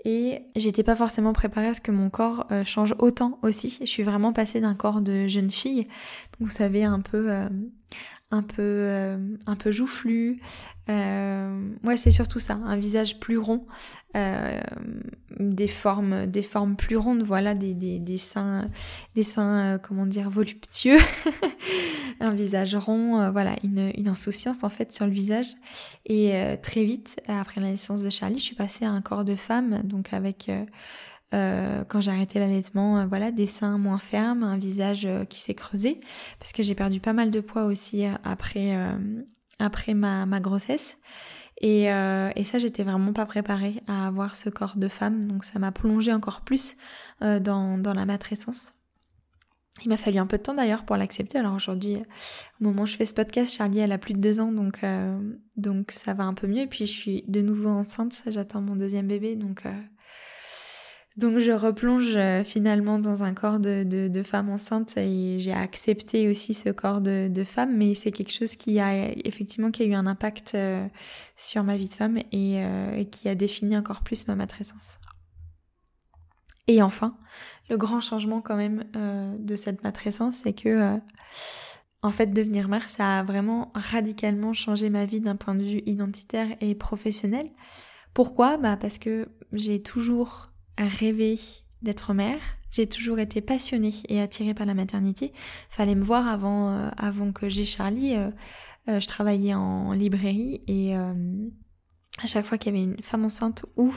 Et 0.06 0.44
j'étais 0.56 0.84
pas 0.84 0.96
forcément 0.96 1.34
préparée 1.34 1.68
à 1.68 1.74
ce 1.74 1.82
que 1.82 1.92
mon 1.92 2.12
corps 2.12 2.46
change 2.66 2.94
autant 3.00 3.40
aussi. 3.42 3.78
Je 3.80 3.86
suis 3.86 4.04
vraiment 4.04 4.34
passée 4.34 4.60
d'un 4.60 4.76
corps 4.76 5.02
de 5.02 5.28
jeune 5.28 5.50
fille, 5.50 5.88
vous 6.40 6.50
savez 6.50 6.84
un 6.84 7.00
peu 7.00 7.32
un 8.34 8.42
peu, 8.42 8.62
euh, 8.62 9.18
un 9.46 9.56
peu 9.56 9.72
joufflu. 9.72 10.42
Euh, 10.90 11.70
ouais, 11.84 11.98
c'est 11.98 12.12
surtout 12.12 12.40
ça, 12.40 12.56
un 12.56 12.76
visage 12.76 13.20
plus 13.20 13.38
rond, 13.38 13.68
euh, 14.18 14.60
des 15.40 15.68
formes, 15.68 16.28
plus 16.76 16.98
rondes, 16.98 17.22
voilà, 17.22 17.54
des, 17.54 17.76
des, 17.76 18.00
des 18.00 18.18
seins, 18.18 18.70
des 19.16 19.24
seins, 19.24 19.80
comment 19.82 20.08
dire, 20.08 20.32
voluptueux, 20.32 20.98
un 22.20 22.34
visage 22.34 22.76
rond, 22.76 23.30
voilà, 23.32 23.56
une, 23.64 23.92
une 23.96 24.08
insouciance 24.08 24.64
en 24.64 24.70
fait 24.70 24.92
sur 24.92 25.06
le 25.06 25.12
visage. 25.12 25.48
Et 26.06 26.34
très 26.62 26.84
vite, 26.84 27.22
après 27.28 27.62
la 27.62 27.68
naissance 27.68 28.04
de 28.04 28.10
Charlie, 28.10 28.40
je 28.40 28.44
suis 28.44 28.56
passée 28.56 28.84
à 28.84 28.92
un 28.92 29.02
corps 29.02 29.24
de 29.24 29.36
femme, 29.36 29.84
donc 29.84 30.12
avec 30.12 30.52
euh, 31.34 31.84
quand 31.86 32.02
j'ai 32.02 32.12
arrêté 32.12 32.40
l'allaitement, 32.40 33.00
euh, 33.00 33.06
voilà, 33.06 33.32
des 33.32 33.48
seins 33.48 33.78
moins 33.78 33.98
fermes, 33.98 34.44
un 34.44 34.58
visage 34.58 35.06
euh, 35.06 35.26
qui 35.26 35.40
s'est 35.40 35.56
creusé, 35.56 36.00
parce 36.40 36.52
que 36.52 36.64
j'ai 36.64 36.76
perdu 36.76 37.00
pas 37.00 37.14
mal 37.14 37.32
de 37.32 37.40
poids 37.40 37.66
aussi 37.66 38.06
après, 38.24 38.78
après 39.60 39.94
ma, 39.94 40.26
ma 40.26 40.40
grossesse. 40.40 40.98
Et, 41.62 41.84
et 41.84 42.44
ça, 42.44 42.58
j'étais 42.58 42.84
vraiment 42.84 43.14
pas 43.14 43.26
préparée 43.26 43.82
à 43.88 44.08
avoir 44.08 44.36
ce 44.36 44.50
corps 44.50 44.76
de 44.76 44.88
femme, 44.88 45.26
donc 45.26 45.44
ça 45.46 45.60
m'a 45.60 45.72
plongée 45.72 46.12
encore 46.12 46.42
plus 46.42 46.76
dans, 47.22 47.78
dans 47.78 47.94
la 47.94 48.06
matrescence. 48.06 48.74
Il 49.84 49.90
m'a 49.90 49.98
fallu 49.98 50.18
un 50.18 50.28
peu 50.28 50.38
de 50.38 50.44
temps 50.44 50.54
d'ailleurs 50.54 50.84
pour 50.84 50.98
l'accepter. 50.98 51.38
Alors 51.38 51.56
aujourd'hui, 51.56 51.96
au 52.60 52.64
moment 52.64 52.84
où 52.84 52.86
je 52.86 52.96
fais 52.96 53.06
ce 53.06 53.14
podcast, 53.14 53.54
Charlie 53.54 53.80
elle 53.80 53.92
a 53.92 53.98
plus 53.98 54.14
de 54.14 54.20
deux 54.20 54.40
ans, 54.40 54.52
donc 54.52 54.82
donc 55.56 55.92
ça 55.92 56.14
va 56.14 56.26
un 56.26 56.34
peu 56.34 56.48
mieux. 56.48 56.62
Et 56.62 56.68
puis 56.68 56.86
je 56.86 56.92
suis 56.92 57.24
de 57.28 57.42
nouveau 57.42 57.70
enceinte, 57.70 58.22
j'attends 58.28 58.62
mon 58.62 58.76
deuxième 58.76 59.08
bébé, 59.08 59.36
donc 59.36 59.64
donc 61.16 61.38
je 61.38 61.52
replonge 61.52 62.16
euh, 62.16 62.44
finalement 62.44 62.98
dans 62.98 63.22
un 63.22 63.36
corps 63.36 63.60
de, 63.60 63.84
de, 63.84 64.24
femme 64.24 64.50
enceinte 64.50 64.98
et 64.98 65.38
j'ai 65.38 65.54
accepté 65.54 66.28
aussi 66.28 66.56
ce 66.56 66.70
corps 66.70 67.02
de, 67.02 67.28
de 67.30 67.44
femme, 67.44 67.78
mais 67.78 67.94
c'est 67.94 68.12
quelque 68.12 68.32
chose 68.32 68.56
qui 68.56 68.80
a 68.80 69.10
effectivement 69.24 69.70
qui 69.70 69.84
a 69.84 69.86
eu 69.86 69.94
un 69.94 70.08
impact 70.08 70.56
euh, 70.56 70.88
sur 71.36 71.64
ma 71.64 71.78
vie 71.78 71.88
de 71.88 71.94
femme 71.94 72.18
euh, 72.18 72.96
et, 72.96 73.06
qui 73.06 73.30
a 73.30 73.36
défini 73.36 73.78
encore 73.78 74.02
plus 74.02 74.28
ma 74.28 74.36
matrescence. 74.36 74.98
Et 76.66 76.82
enfin, 76.82 77.16
le 77.70 77.78
grand 77.78 78.00
changement 78.00 78.42
quand 78.42 78.56
même 78.56 78.86
de 79.38 79.56
cette 79.58 79.84
matrescence, 79.84 80.38
c'est 80.38 80.54
que 80.54 80.98
en 82.02 82.10
fait 82.10 82.28
devenir 82.28 82.70
mère, 82.70 82.90
ça 82.90 83.20
a 83.20 83.24
vraiment 83.24 83.72
radicalement 83.76 84.54
changé 84.54 84.90
ma 84.90 85.04
vie 85.04 85.20
d'un 85.20 85.36
point 85.36 85.56
de 85.56 85.64
vue 85.64 85.82
identitaire 85.86 86.48
et 86.62 86.74
professionnel. 86.74 87.52
Pourquoi? 88.14 88.56
Bah 88.56 88.78
parce 88.78 88.98
que 88.98 89.28
j'ai 89.52 89.82
toujours 89.82 90.53
rêvé 90.78 91.40
d'être 91.84 92.14
mère. 92.14 92.40
J'ai 92.72 92.88
toujours 92.88 93.20
été 93.20 93.40
passionnée 93.42 93.94
et 94.10 94.20
attirée 94.20 94.56
par 94.56 94.66
la 94.66 94.74
maternité. 94.74 95.32
Fallait 95.70 95.96
me 95.96 96.04
voir 96.04 96.28
avant, 96.28 96.72
euh, 96.72 96.90
avant 96.98 97.32
que 97.32 97.48
j'ai 97.48 97.66
Charlie. 97.66 98.16
Euh, 98.16 98.32
euh, 98.90 99.00
je 99.00 99.08
travaillais 99.08 99.54
en 99.54 99.94
librairie 99.94 100.62
et 100.68 100.94
à 100.96 102.28
chaque 102.28 102.46
fois 102.46 102.58
qu'il 102.58 102.74
y 102.74 102.76
avait 102.76 102.84
une 102.84 103.02
femme 103.02 103.24
enceinte 103.24 103.66
ou 103.78 103.94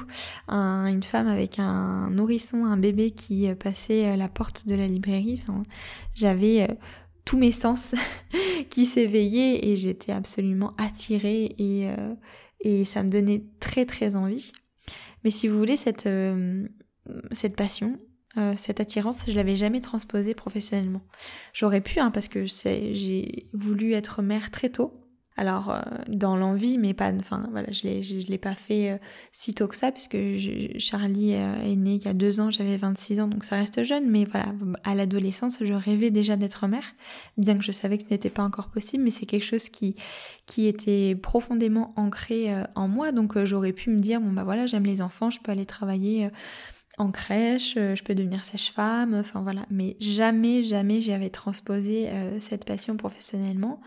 une 0.49 1.03
femme 1.03 1.27
avec 1.27 1.59
un 1.59 2.09
nourrisson, 2.11 2.65
un 2.65 2.77
bébé 2.77 3.11
qui 3.11 3.53
passait 3.57 4.17
la 4.17 4.29
porte 4.29 4.69
de 4.69 4.77
la 4.77 4.87
librairie, 4.87 5.43
j'avais 6.15 6.79
tous 7.25 7.37
mes 7.37 7.51
sens 7.51 7.97
qui 8.71 8.87
s'éveillaient 8.87 9.67
et 9.67 9.75
j'étais 9.75 10.13
absolument 10.13 10.73
attirée 10.79 11.57
et, 11.59 11.91
et 12.61 12.85
ça 12.85 13.03
me 13.03 13.09
donnait 13.09 13.45
très 13.59 13.87
très 13.87 14.15
envie. 14.15 14.53
Mais 15.25 15.31
si 15.31 15.49
vous 15.49 15.59
voulez, 15.59 15.77
cette, 15.77 16.07
euh, 16.07 16.67
cette 17.33 17.57
passion, 17.57 17.99
euh, 18.39 18.55
cette 18.57 18.81
attirance, 18.81 19.25
je 19.29 19.35
l'avais 19.35 19.57
jamais 19.57 19.81
transposée 19.81 20.35
professionnellement. 20.35 21.03
J'aurais 21.53 21.81
pu, 21.81 22.01
hein, 22.01 22.11
parce 22.11 22.29
que 22.29 22.45
j'ai 22.45 23.49
voulu 23.53 23.95
être 23.95 24.23
mère 24.23 24.51
très 24.51 24.69
tôt. 24.69 25.06
Alors 25.37 25.71
euh, 25.71 25.81
dans 26.09 26.37
l'envie, 26.37 26.79
mais 26.79 26.95
pas, 26.95 27.13
enfin 27.13 27.47
voilà, 27.51 27.71
je 27.71 27.83
l'ai, 27.83 28.03
je, 28.03 28.27
l'ai 28.27 28.39
pas 28.39 28.55
fait 28.55 28.93
euh, 28.93 28.99
si 29.33 29.53
tôt 29.55 29.69
que 29.69 29.77
ça 29.77 29.93
puisque 29.93 30.17
Charlie 30.79 31.35
euh, 31.35 31.63
est 31.63 31.77
né 31.77 31.95
il 31.95 32.03
y 32.03 32.09
a 32.09 32.15
deux 32.15 32.41
ans, 32.41 32.51
j'avais 32.51 32.77
26 32.77 33.21
ans, 33.21 33.29
donc 33.29 33.45
ça 33.45 33.57
reste 33.57 33.83
jeune. 33.85 34.09
Mais 34.09 34.25
voilà, 34.25 34.47
à 34.85 34.95
l'adolescence, 34.95 35.59
je 35.61 35.75
rêvais 35.75 36.11
déjà 36.11 36.37
d'être 36.37 36.67
mère, 36.67 36.95
bien 37.37 37.57
que 37.59 37.65
je 37.65 37.73
savais 37.73 37.99
que 37.99 38.05
ce 38.05 38.11
n'était 38.11 38.31
pas 38.31 38.45
encore 38.45 38.69
possible, 38.69 39.05
mais 39.05 39.11
c'est 39.11 39.27
quelque 39.27 39.45
chose 39.45 39.69
qui 39.69 39.95
qui 40.47 40.67
était 40.67 41.15
profondément 41.15 41.93
ancré 41.97 42.51
en 42.75 42.89
moi. 42.89 43.13
Donc 43.13 43.43
j'aurais 43.45 43.73
pu 43.73 43.91
me 43.91 44.01
dire 44.01 44.21
bon 44.21 44.33
bah 44.33 44.45
voilà, 44.45 44.65
j'aime 44.65 44.87
les 44.87 45.03
enfants, 45.03 45.31
je 45.31 45.41
peux 45.41 45.53
aller 45.53 45.67
travailler 45.67 46.31
en 46.97 47.11
crèche, 47.11 47.75
je 47.75 48.03
peux 48.03 48.15
devenir 48.15 48.43
sage-femme, 48.43 49.15
enfin 49.15 49.43
voilà. 49.43 49.67
Mais 49.71 49.97
jamais, 50.01 50.63
jamais 50.63 51.03
j'avais 51.03 51.29
transposé 51.29 52.09
cette 52.39 52.65
passion 52.65 52.97
professionnellement. 52.97 53.83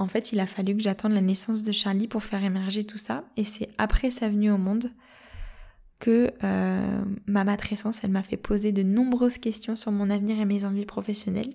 En 0.00 0.08
fait, 0.08 0.32
il 0.32 0.40
a 0.40 0.46
fallu 0.46 0.74
que 0.74 0.82
j'attende 0.82 1.12
la 1.12 1.20
naissance 1.20 1.62
de 1.62 1.72
Charlie 1.72 2.08
pour 2.08 2.24
faire 2.24 2.42
émerger 2.42 2.84
tout 2.84 2.96
ça. 2.96 3.22
Et 3.36 3.44
c'est 3.44 3.68
après 3.76 4.10
sa 4.10 4.30
venue 4.30 4.50
au 4.50 4.56
monde 4.56 4.90
que 5.98 6.32
euh, 6.42 7.04
ma 7.26 7.44
matrescence, 7.44 8.02
elle 8.02 8.10
m'a 8.10 8.22
fait 8.22 8.38
poser 8.38 8.72
de 8.72 8.82
nombreuses 8.82 9.36
questions 9.36 9.76
sur 9.76 9.92
mon 9.92 10.08
avenir 10.08 10.40
et 10.40 10.46
mes 10.46 10.64
envies 10.64 10.86
professionnelles. 10.86 11.52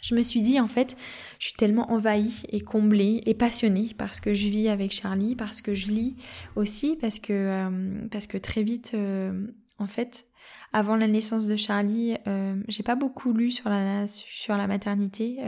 Je 0.00 0.14
me 0.14 0.22
suis 0.22 0.42
dit 0.42 0.60
en 0.60 0.68
fait, 0.68 0.96
je 1.40 1.48
suis 1.48 1.56
tellement 1.56 1.90
envahie 1.90 2.44
et 2.50 2.60
comblée 2.60 3.20
et 3.26 3.34
passionnée 3.34 3.96
parce 3.98 4.20
que 4.20 4.32
je 4.32 4.46
vis 4.46 4.68
avec 4.68 4.92
Charlie, 4.92 5.34
parce 5.34 5.60
que 5.60 5.74
je 5.74 5.88
lis 5.88 6.14
aussi, 6.54 6.96
parce 7.00 7.18
que 7.18 7.32
euh, 7.32 8.08
parce 8.12 8.28
que 8.28 8.38
très 8.38 8.62
vite, 8.62 8.92
euh, 8.94 9.48
en 9.78 9.88
fait, 9.88 10.24
avant 10.72 10.96
la 10.96 11.08
naissance 11.08 11.46
de 11.46 11.56
Charlie, 11.56 12.16
euh, 12.26 12.54
j'ai 12.68 12.82
pas 12.82 12.94
beaucoup 12.94 13.32
lu 13.32 13.50
sur 13.50 13.68
la 13.68 14.06
sur 14.06 14.56
la 14.56 14.66
maternité. 14.66 15.38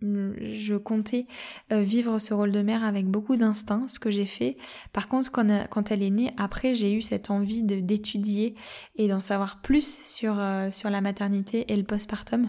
je 0.00 0.76
comptais 0.76 1.26
vivre 1.70 2.18
ce 2.18 2.34
rôle 2.34 2.52
de 2.52 2.62
mère 2.62 2.84
avec 2.84 3.06
beaucoup 3.06 3.36
d'instinct, 3.36 3.86
ce 3.88 3.98
que 3.98 4.10
j'ai 4.10 4.26
fait. 4.26 4.56
Par 4.92 5.08
contre, 5.08 5.30
quand, 5.30 5.90
elle 5.90 6.02
est 6.02 6.10
née, 6.10 6.32
après, 6.36 6.74
j'ai 6.74 6.92
eu 6.92 7.02
cette 7.02 7.30
envie 7.30 7.62
d'étudier 7.62 8.54
et 8.96 9.08
d'en 9.08 9.20
savoir 9.20 9.60
plus 9.60 10.00
sur 10.02 10.40
sur 10.72 10.90
la 10.90 11.00
maternité 11.00 11.72
et 11.72 11.76
le 11.76 11.84
postpartum. 11.84 12.48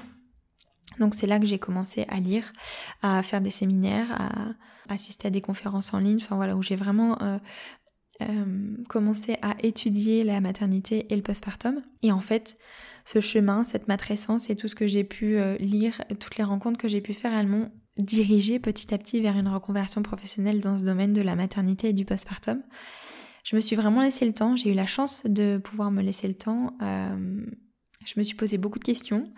Donc 0.99 1.13
c'est 1.15 1.27
là 1.27 1.39
que 1.39 1.45
j'ai 1.45 1.59
commencé 1.59 2.05
à 2.09 2.19
lire, 2.19 2.51
à 3.01 3.21
faire 3.23 3.41
des 3.41 3.51
séminaires, 3.51 4.07
à 4.19 4.93
assister 4.93 5.27
à 5.27 5.31
des 5.31 5.41
conférences 5.41 5.93
en 5.93 5.99
ligne, 5.99 6.17
enfin 6.21 6.35
voilà, 6.35 6.55
où 6.55 6.61
j'ai 6.61 6.75
vraiment 6.75 7.21
euh, 7.21 7.37
euh, 8.21 8.75
commencé 8.89 9.37
à 9.41 9.55
étudier 9.61 10.23
la 10.23 10.41
maternité 10.41 11.05
et 11.09 11.15
le 11.15 11.21
postpartum. 11.21 11.81
Et 12.01 12.11
en 12.11 12.19
fait, 12.19 12.57
ce 13.05 13.19
chemin, 13.19 13.63
cette 13.63 13.87
matrescence 13.87 14.49
et 14.49 14.55
tout 14.55 14.67
ce 14.67 14.75
que 14.75 14.87
j'ai 14.87 15.03
pu 15.03 15.37
euh, 15.37 15.57
lire, 15.57 16.01
toutes 16.19 16.37
les 16.37 16.43
rencontres 16.43 16.79
que 16.79 16.87
j'ai 16.87 17.01
pu 17.01 17.13
faire, 17.13 17.33
elles 17.33 17.47
m'ont 17.47 17.71
dirigé 17.97 18.59
petit 18.59 18.93
à 18.93 18.97
petit 18.97 19.21
vers 19.21 19.37
une 19.37 19.47
reconversion 19.47 20.01
professionnelle 20.03 20.61
dans 20.61 20.77
ce 20.77 20.85
domaine 20.85 21.13
de 21.13 21.21
la 21.21 21.35
maternité 21.35 21.89
et 21.89 21.93
du 21.93 22.05
postpartum. 22.05 22.61
Je 23.43 23.55
me 23.55 23.61
suis 23.61 23.75
vraiment 23.75 24.01
laissé 24.01 24.25
le 24.25 24.33
temps, 24.33 24.55
j'ai 24.55 24.71
eu 24.71 24.75
la 24.75 24.85
chance 24.85 25.23
de 25.25 25.59
pouvoir 25.63 25.89
me 25.89 26.01
laisser 26.01 26.27
le 26.27 26.33
temps. 26.33 26.77
je 26.81 28.13
me 28.17 28.23
suis 28.23 28.35
posé 28.35 28.57
beaucoup 28.57 28.77
de 28.77 28.83
questions. 28.83 29.31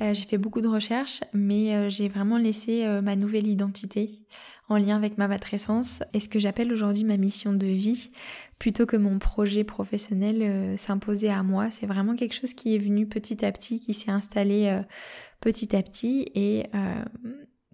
Euh, 0.00 0.14
j'ai 0.14 0.24
fait 0.24 0.38
beaucoup 0.38 0.60
de 0.60 0.68
recherches, 0.68 1.22
mais 1.32 1.74
euh, 1.74 1.90
j'ai 1.90 2.08
vraiment 2.08 2.38
laissé 2.38 2.84
euh, 2.84 3.02
ma 3.02 3.16
nouvelle 3.16 3.46
identité 3.46 4.22
en 4.68 4.76
lien 4.76 4.96
avec 4.96 5.18
ma 5.18 5.28
matrescence 5.28 6.02
et 6.12 6.20
ce 6.20 6.28
que 6.28 6.38
j'appelle 6.38 6.72
aujourd'hui 6.72 7.02
ma 7.02 7.16
mission 7.16 7.52
de 7.52 7.66
vie, 7.66 8.10
plutôt 8.58 8.86
que 8.86 8.96
mon 8.96 9.18
projet 9.18 9.64
professionnel 9.64 10.76
s'imposer 10.76 11.30
à 11.30 11.42
moi. 11.42 11.70
C'est 11.70 11.86
vraiment 11.86 12.14
quelque 12.14 12.34
chose 12.34 12.52
qui 12.52 12.74
est 12.74 12.78
venu 12.78 13.06
petit 13.06 13.46
à 13.46 13.50
petit, 13.50 13.80
qui 13.80 13.94
s'est 13.94 14.10
installé 14.10 14.78
petit 15.40 15.74
à 15.74 15.82
petit 15.82 16.30
et 16.34 16.66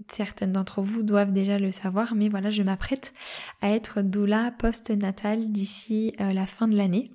certaines 0.09 0.53
d'entre 0.53 0.83
vous 0.83 1.03
doivent 1.03 1.33
déjà 1.33 1.59
le 1.59 1.73
savoir, 1.73 2.15
mais 2.15 2.29
voilà, 2.29 2.51
je 2.51 2.63
m'apprête 2.63 3.13
à 3.61 3.71
être 3.71 4.01
doula 4.01 4.53
post-natale 4.53 5.51
d'ici 5.51 6.15
la 6.21 6.47
fin 6.47 6.69
de 6.69 6.77
l'année. 6.77 7.11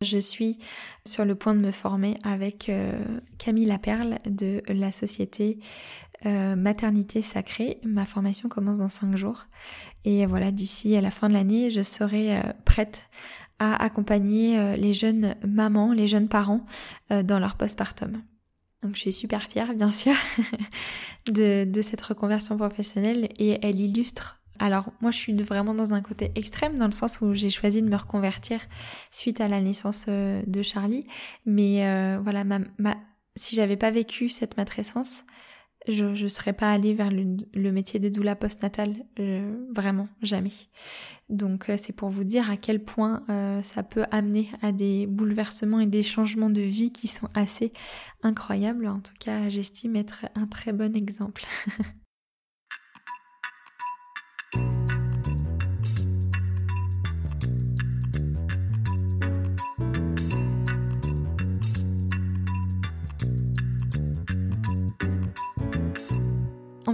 Je 0.00 0.18
suis 0.18 0.58
sur 1.04 1.24
le 1.24 1.34
point 1.34 1.56
de 1.56 1.58
me 1.58 1.72
former 1.72 2.18
avec 2.22 2.68
euh, 2.68 2.92
Camille 3.36 3.64
Laperle 3.64 4.18
de 4.26 4.62
la 4.68 4.92
société 4.92 5.58
euh, 6.24 6.54
Maternité 6.54 7.20
Sacrée. 7.20 7.80
Ma 7.82 8.06
formation 8.06 8.48
commence 8.48 8.78
dans 8.78 8.88
5 8.88 9.16
jours. 9.16 9.46
Et 10.04 10.24
voilà, 10.26 10.52
d'ici 10.52 10.94
à 10.94 11.00
la 11.00 11.10
fin 11.10 11.28
de 11.28 11.34
l'année, 11.34 11.70
je 11.70 11.82
serai 11.82 12.36
euh, 12.36 12.42
prête 12.64 13.08
à 13.58 13.74
accompagner 13.82 14.76
les 14.76 14.94
jeunes 14.94 15.34
mamans, 15.44 15.92
les 15.92 16.06
jeunes 16.06 16.28
parents 16.28 16.64
dans 17.10 17.40
leur 17.40 17.56
postpartum. 17.56 18.22
Donc 18.84 18.94
je 18.94 19.00
suis 19.00 19.12
super 19.12 19.42
fière, 19.42 19.74
bien 19.74 19.90
sûr, 19.90 20.14
de 21.26 21.80
cette 21.82 22.02
reconversion 22.02 22.56
professionnelle 22.56 23.28
et 23.40 23.58
elle 23.66 23.80
illustre 23.80 24.38
alors 24.58 24.92
moi 25.00 25.10
je 25.10 25.18
suis 25.18 25.34
vraiment 25.34 25.74
dans 25.74 25.94
un 25.94 26.00
côté 26.00 26.32
extrême 26.34 26.78
dans 26.78 26.86
le 26.86 26.92
sens 26.92 27.20
où 27.20 27.34
j'ai 27.34 27.50
choisi 27.50 27.82
de 27.82 27.88
me 27.88 27.96
reconvertir 27.96 28.60
suite 29.10 29.40
à 29.40 29.48
la 29.48 29.60
naissance 29.60 30.06
euh, 30.08 30.42
de 30.46 30.62
Charlie. 30.62 31.06
Mais 31.46 31.86
euh, 31.86 32.18
voilà, 32.22 32.44
ma, 32.44 32.60
ma, 32.78 32.96
si 33.36 33.56
j'avais 33.56 33.76
pas 33.76 33.90
vécu 33.90 34.28
cette 34.28 34.56
matrescence, 34.56 35.24
je 35.86 36.04
ne 36.04 36.28
serais 36.28 36.52
pas 36.52 36.70
allée 36.70 36.92
vers 36.92 37.10
le, 37.10 37.72
métier 37.72 37.98
de 37.98 38.08
doula 38.08 38.36
postnatal, 38.36 38.94
euh, 39.20 39.56
vraiment, 39.74 40.08
jamais. 40.22 40.52
Donc 41.30 41.70
c'est 41.78 41.94
pour 41.94 42.10
vous 42.10 42.24
dire 42.24 42.50
à 42.50 42.56
quel 42.56 42.84
point 42.84 43.22
ça 43.62 43.82
peut 43.82 44.04
amener 44.10 44.50
à 44.60 44.72
des 44.72 45.06
bouleversements 45.06 45.80
et 45.80 45.86
des 45.86 46.02
changements 46.02 46.50
de 46.50 46.60
vie 46.60 46.92
qui 46.92 47.06
sont 47.06 47.28
assez 47.32 47.72
incroyables. 48.22 48.86
En 48.86 49.00
tout 49.00 49.14
cas, 49.18 49.48
j'estime 49.48 49.96
être 49.96 50.26
un 50.34 50.46
très 50.46 50.72
bon 50.72 50.94
exemple. 50.94 51.44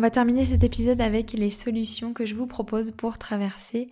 va 0.05 0.11
terminer 0.11 0.45
cet 0.45 0.62
épisode 0.62 1.01
avec 1.01 1.33
les 1.33 1.49
solutions 1.49 2.12
que 2.12 2.27
je 2.27 2.35
vous 2.35 2.47
propose 2.47 2.90
pour 2.90 3.17
traverser 3.17 3.88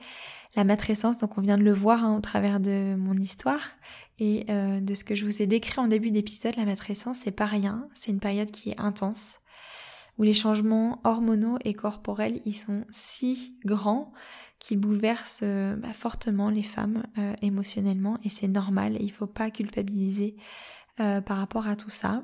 la 0.54 0.62
matrescence. 0.62 1.16
Donc 1.16 1.38
on 1.38 1.40
vient 1.40 1.56
de 1.56 1.62
le 1.62 1.72
voir 1.72 2.04
hein, 2.04 2.18
au 2.18 2.20
travers 2.20 2.60
de 2.60 2.94
mon 2.98 3.14
histoire 3.14 3.70
et 4.18 4.44
euh, 4.50 4.82
de 4.82 4.92
ce 4.92 5.04
que 5.04 5.14
je 5.14 5.24
vous 5.24 5.40
ai 5.40 5.46
décrit 5.46 5.80
en 5.80 5.86
début 5.86 6.10
d'épisode. 6.10 6.54
La 6.56 6.66
matrescence, 6.66 7.20
c'est 7.20 7.30
pas 7.30 7.46
rien. 7.46 7.88
C'est 7.94 8.10
une 8.10 8.20
période 8.20 8.50
qui 8.50 8.68
est 8.68 8.78
intense 8.78 9.38
où 10.18 10.22
les 10.22 10.34
changements 10.34 11.00
hormonaux 11.04 11.56
et 11.64 11.72
corporels 11.72 12.42
ils 12.44 12.56
sont 12.56 12.84
si 12.90 13.56
grands 13.64 14.12
qu'ils 14.58 14.78
bouleversent 14.78 15.40
euh, 15.42 15.76
bah, 15.76 15.94
fortement 15.94 16.50
les 16.50 16.62
femmes 16.62 17.04
euh, 17.16 17.32
émotionnellement 17.40 18.18
et 18.22 18.28
c'est 18.28 18.48
normal 18.48 18.96
et 18.96 19.02
il 19.02 19.12
faut 19.12 19.26
pas 19.26 19.50
culpabiliser 19.50 20.36
par 20.98 21.38
rapport 21.38 21.66
à 21.66 21.74
tout 21.74 21.90
ça. 21.90 22.22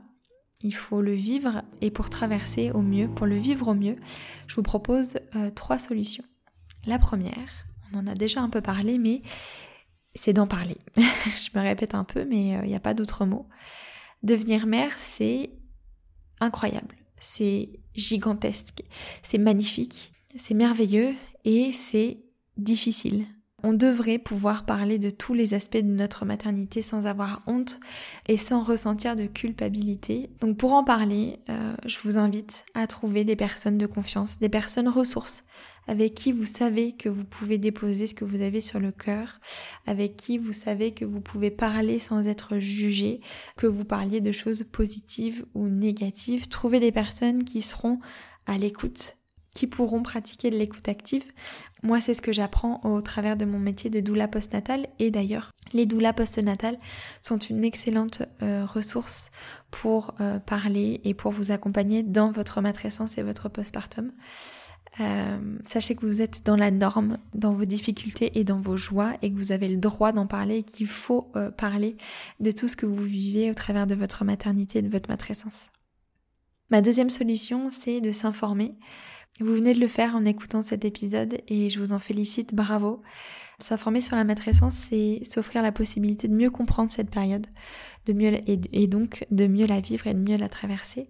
Il 0.63 0.75
faut 0.75 1.01
le 1.01 1.13
vivre 1.13 1.63
et 1.81 1.91
pour 1.91 2.11
traverser 2.11 2.73
au 2.73 2.83
mieux, 2.83 3.09
pour 3.09 3.27
le 3.27 3.37
vivre 3.37 3.69
au 3.69 3.75
mieux, 3.75 3.97
je 4.49 4.57
vous 4.57 4.63
propose 4.63 5.19
euh, 5.37 5.51
trois 5.51 5.79
solutions. 5.79 6.25
La 6.85 6.99
première, 6.99 7.67
on 7.93 7.99
en 7.99 8.07
a 8.07 8.15
déjà 8.15 8.41
un 8.41 8.51
peu 8.51 8.61
parlé, 8.61 8.99
mais 8.99 9.21
c'est 10.15 10.33
d'en 10.33 10.49
parler. 10.49 10.77
je 10.97 11.57
me 11.57 11.63
répète 11.63 11.95
un 11.95 12.05
peu, 12.05 12.25
mais 12.25 12.57
euh, 12.57 12.61
il 12.65 12.69
n'y 12.69 12.75
a 12.75 12.81
pas 12.81 12.95
d'autre 12.95 13.25
mot. 13.25 13.49
Devenir 14.25 14.67
mère, 14.67 14.99
c'est 14.99 15.53
incroyable, 16.41 16.97
c'est 17.21 17.71
gigantesque, 17.95 18.83
c'est 19.23 19.39
magnifique, 19.39 20.13
c'est 20.37 20.55
merveilleux 20.55 21.15
et 21.45 21.73
c'est 21.73 22.19
difficile. 22.57 23.27
On 23.65 23.73
devrait 23.73 24.19
pouvoir 24.19 24.65
parler 24.65 24.99
de 24.99 25.11
tous 25.11 25.35
les 25.35 25.53
aspects 25.53 25.77
de 25.77 25.83
notre 25.83 26.25
maternité 26.25 26.81
sans 26.81 27.07
avoir 27.07 27.43
honte 27.47 27.81
et 28.29 28.37
sans 28.37 28.63
ressentir 28.63 29.17
de 29.17 29.27
culpabilité. 29.27 30.31
Donc 30.41 30.57
pour 30.57 30.75
en 30.75 30.85
parler, 30.85 31.41
euh, 31.51 31.75
je 31.85 31.99
vous 32.05 32.19
invite 32.19 32.65
à 32.75 32.87
trouver 32.87 33.25
des 33.25 33.35
personnes 33.35 33.77
de 33.77 33.87
confiance, 33.87 34.39
des 34.39 34.49
personnes 34.49 34.89
ressources 34.89 35.45
avec 35.89 36.15
qui 36.15 36.33
vous 36.33 36.45
savez 36.45 36.93
que 36.93 37.09
vous 37.09 37.25
pouvez 37.25 37.57
déposer 37.57 38.07
ce 38.07 38.15
que 38.15 38.27
vous 38.27 38.43
avez 38.43 38.61
sur 38.61 38.79
le 38.79 38.93
cœur, 38.93 39.41
avec 39.87 40.17
qui 40.17 40.37
vous 40.37 40.53
savez 40.53 40.93
que 40.93 41.07
vous 41.07 41.23
pouvez 41.23 41.51
parler 41.51 41.99
sans 41.99 42.29
être 42.29 42.59
jugé, 42.59 43.21
que 43.57 43.67
vous 43.67 43.87
parliez 43.87 44.21
de 44.21 44.31
choses 44.31 44.65
positives 44.71 45.47
ou 45.55 45.69
négatives. 45.69 46.49
Trouvez 46.49 46.79
des 46.79 46.93
personnes 46.93 47.43
qui 47.43 47.63
seront 47.63 47.99
à 48.47 48.59
l'écoute 48.59 49.15
qui 49.55 49.67
pourront 49.67 50.05
pratiquer 50.05 50.51
de 50.51 50.57
l'écoute 50.57 50.89
active. 50.89 51.25
Moi, 51.83 52.01
c'est 52.01 52.15
ce 52.15 52.23
que 52.23 52.33
j'apprends 52.33 52.81
au 52.85 53.01
travers 53.03 53.37
de 53.37 53.45
mon 53.45 53.59
métier 53.59 53.91
de 53.91 54.01
doula 54.01 54.29
postnatal. 54.29 54.87
Et 54.99 55.11
d'ailleurs, 55.11 55.53
les 55.73 55.87
doulas 55.87 56.13
postnatales 56.13 56.79
sont 57.23 57.39
une 57.39 57.65
excellente 57.65 58.23
euh, 58.43 58.65
ressource 58.67 59.31
pour 59.71 60.15
euh, 60.21 60.39
parler 60.39 61.01
et 61.05 61.15
pour 61.15 61.33
vous 61.33 61.53
accompagner 61.53 62.03
dans 62.03 62.31
votre 62.33 62.61
matrescence 62.61 63.19
et 63.19 63.23
votre 63.23 63.49
postpartum. 63.49 64.13
Euh, 65.01 65.59
sachez 65.65 65.95
que 65.95 66.05
vous 66.07 66.23
êtes 66.23 66.45
dans 66.45 66.57
la 66.57 66.73
norme, 66.73 67.19
dans 67.35 67.53
vos 67.53 67.67
difficultés 67.67 68.39
et 68.39 68.43
dans 68.43 68.59
vos 68.59 68.77
joies 68.77 69.13
et 69.23 69.31
que 69.31 69.37
vous 69.37 69.53
avez 69.53 69.69
le 69.69 69.77
droit 69.77 70.11
d'en 70.11 70.27
parler 70.27 70.59
et 70.59 70.63
qu'il 70.65 70.89
faut 70.89 71.31
parler 71.57 71.97
de 72.41 72.51
tout 72.51 72.69
ce 72.69 72.75
que 72.75 72.87
vous 72.87 73.05
vivez 73.05 73.51
au 73.51 73.55
travers 73.55 73.87
de 73.87 73.95
votre 73.95 74.25
maternité 74.25 74.81
et 74.81 74.83
de 74.83 74.89
votre 74.89 75.09
matrescence. 75.09 75.71
Ma 76.71 76.83
deuxième 76.83 77.11
solution, 77.11 77.71
c'est 77.71 78.01
de 78.01 78.13
s'informer. 78.13 78.75
Vous 79.41 79.55
venez 79.55 79.73
de 79.73 79.79
le 79.79 79.87
faire 79.87 80.17
en 80.17 80.25
écoutant 80.25 80.63
cet 80.63 80.85
épisode 80.85 81.39
et 81.47 81.71
je 81.71 81.79
vous 81.79 81.93
en 81.93 82.01
félicite, 82.01 82.55
bravo. 82.55 83.03
S'informer 83.61 84.01
sur 84.01 84.17
la 84.17 84.25
matrescence, 84.25 84.75
c'est 84.75 85.21
s'offrir 85.23 85.63
la 85.63 85.71
possibilité 85.71 86.27
de 86.27 86.35
mieux 86.35 86.51
comprendre 86.51 86.91
cette 86.91 87.11
période, 87.11 87.47
de 88.07 88.13
mieux 88.13 88.33
et, 88.47 88.87
donc 88.89 89.27
de 89.31 89.47
mieux 89.47 89.67
la 89.67 89.81
vivre 89.81 90.09
et 90.09 90.15
de 90.15 90.19
mieux 90.19 90.37
la 90.37 90.49
traverser. 90.49 91.09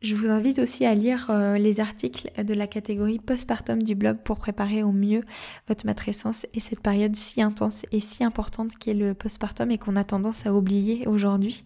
Je 0.00 0.16
vous 0.16 0.28
invite 0.28 0.58
aussi 0.58 0.84
à 0.84 0.96
lire 0.96 1.28
euh, 1.30 1.58
les 1.58 1.78
articles 1.78 2.32
de 2.42 2.54
la 2.54 2.66
catégorie 2.66 3.20
postpartum 3.20 3.84
du 3.84 3.94
blog 3.94 4.18
pour 4.24 4.40
préparer 4.40 4.82
au 4.82 4.90
mieux 4.90 5.22
votre 5.68 5.86
matrescence 5.86 6.44
et 6.54 6.60
cette 6.60 6.80
période 6.80 7.14
si 7.14 7.40
intense 7.40 7.86
et 7.92 8.00
si 8.00 8.24
importante 8.24 8.76
qu'est 8.76 8.94
le 8.94 9.14
postpartum 9.14 9.70
et 9.70 9.78
qu'on 9.78 9.94
a 9.94 10.02
tendance 10.02 10.44
à 10.44 10.52
oublier 10.52 11.06
aujourd'hui. 11.06 11.64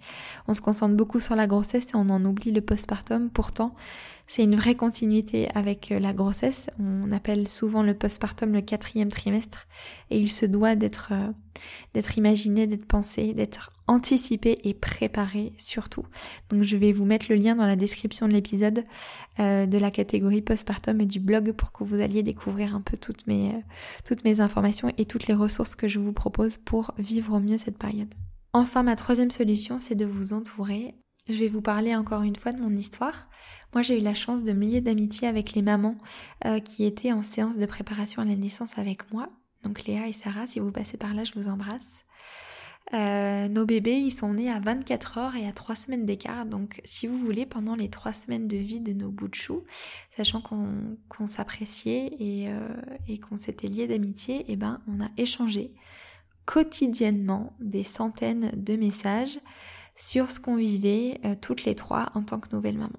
On 0.49 0.53
se 0.53 0.61
concentre 0.61 0.95
beaucoup 0.95 1.21
sur 1.21 1.35
la 1.35 1.47
grossesse 1.47 1.87
et 1.95 1.97
on 1.97 2.11
en 2.11 2.23
oublie 2.27 2.53
le 2.53 2.61
postpartum. 2.61 3.31
Pourtant, 3.31 3.75
C'est 4.29 4.43
une 4.43 4.57
vraie 4.57 4.75
continuité 4.75 5.49
avec 5.55 5.93
euh, 5.93 6.01
la 6.01 6.13
grossesse. 6.13 6.69
On 6.81 7.13
appelle 7.13 7.47
souvent 7.47 7.83
le 7.83 7.95
postpartum 7.95 8.53
le 8.53 8.61
quatrième 8.61 9.09
trimestre 9.09 9.67
et 10.11 10.19
il 10.19 10.31
se 10.31 10.47
doit 10.47 10.75
d'être 10.75 11.11
euh, 11.13 11.31
d'être 11.95 12.19
imaginé, 12.19 12.67
d'être 12.67 12.87
pensé, 12.87 13.33
d'être 13.35 13.71
anticipé 13.87 14.59
et 14.65 14.75
préparé 14.75 15.53
surtout. 15.59 16.05
Donc 16.51 16.65
je 16.65 16.77
vais 16.77 16.93
vous 16.93 17.05
mettre 17.05 17.27
le 17.29 17.37
lien 17.37 17.55
dans 17.55 17.67
la 17.67 17.77
description 17.77 18.27
de 18.27 18.33
l'épisode 18.33 18.85
euh, 19.39 19.67
de 19.67 19.79
la 19.79 19.93
catégorie 19.93 20.43
postpartum 20.43 21.01
et 21.01 21.07
du 21.07 21.21
blog 21.21 21.53
pour 21.53 21.71
que 21.71 21.85
vous 21.85 22.03
alliez 22.03 22.25
découvrir 22.25 22.75
un 22.75 22.81
peu 22.81 22.97
toutes 22.97 23.27
mes 23.29 23.55
toutes 24.05 24.25
mes 24.25 24.41
informations 24.41 24.93
et 24.99 25.05
toutes 25.05 25.29
les 25.29 25.35
ressources 25.35 25.77
que 25.77 25.87
je 25.87 26.01
vous 26.01 26.13
propose 26.13 26.57
pour 26.57 26.93
vivre 26.99 27.37
au 27.37 27.41
mieux 27.41 27.59
cette 27.59 27.79
période. 27.79 28.13
Enfin, 28.53 28.83
ma 28.83 28.97
troisième 28.97 29.31
solution, 29.31 29.81
c'est 29.81 29.95
de 29.95 30.07
vous 30.07 30.33
entourer 30.33 30.95
je 31.29 31.35
vais 31.35 31.49
vous 31.49 31.61
parler 31.61 31.95
encore 31.95 32.23
une 32.23 32.37
fois 32.37 32.53
de 32.53 32.61
mon 32.61 32.73
histoire. 32.73 33.29
Moi, 33.73 33.83
j'ai 33.83 33.99
eu 33.99 34.03
la 34.03 34.15
chance 34.15 34.45
de 34.45 34.53
me 34.53 34.65
lier 34.65 34.81
d'amitié 34.81 35.29
avec 35.29 35.55
les 35.55 35.63
mamans 35.63 35.97
euh, 36.45 36.61
qui 36.61 36.85
étaient 36.85 37.13
en 37.13 37.23
séance 37.23 37.59
de 37.59 37.67
préparation 37.67 38.23
à 38.23 38.25
la 38.25 38.37
naissance 38.37 38.79
avec 38.79 39.13
moi. 39.13 39.29
Donc 39.63 39.85
Léa 39.85 40.07
et 40.07 40.13
Sarah, 40.13 40.47
si 40.47 40.61
vous 40.61 40.71
passez 40.71 40.97
par 40.97 41.15
là, 41.15 41.25
je 41.25 41.33
vous 41.35 41.49
embrasse. 41.49 42.05
Euh, 42.95 43.49
nos 43.49 43.67
bébés, 43.67 43.99
ils 43.99 44.13
sont 44.13 44.31
nés 44.31 44.51
à 44.51 44.61
24 44.61 45.19
heures 45.19 45.35
et 45.35 45.47
à 45.47 45.53
3 45.53 45.75
semaines 45.75 46.07
d'écart. 46.07 46.47
Donc, 46.47 46.81
si 46.85 47.09
vous 47.09 47.19
voulez, 47.19 47.45
pendant 47.45 47.75
les 47.75 47.91
3 47.91 48.13
semaines 48.13 48.47
de 48.47 48.57
vie 48.57 48.79
de 48.79 48.93
nos 48.93 49.11
bouts 49.11 49.27
de 49.27 49.35
chou, 49.35 49.65
sachant 50.17 50.41
qu'on 50.41 51.27
s'appréciait 51.27 52.13
et, 52.21 52.49
euh, 52.49 52.69
et 53.09 53.19
qu'on 53.19 53.37
s'était 53.37 53.67
liés 53.67 53.89
d'amitié, 53.89 54.45
eh 54.47 54.55
ben, 54.55 54.81
on 54.87 55.01
a 55.01 55.09
échangé 55.17 55.75
quotidiennement 56.45 57.57
des 57.59 57.83
centaines 57.83 58.53
de 58.55 58.77
messages 58.77 59.41
sur 59.97 60.31
ce 60.31 60.39
qu'on 60.41 60.57
vivait 60.57 61.21
euh, 61.25 61.35
toutes 61.41 61.65
les 61.65 61.75
trois 61.75 62.11
en 62.15 62.23
tant 62.23 62.39
que 62.39 62.55
nouvelle 62.55 62.79
maman. 62.79 62.99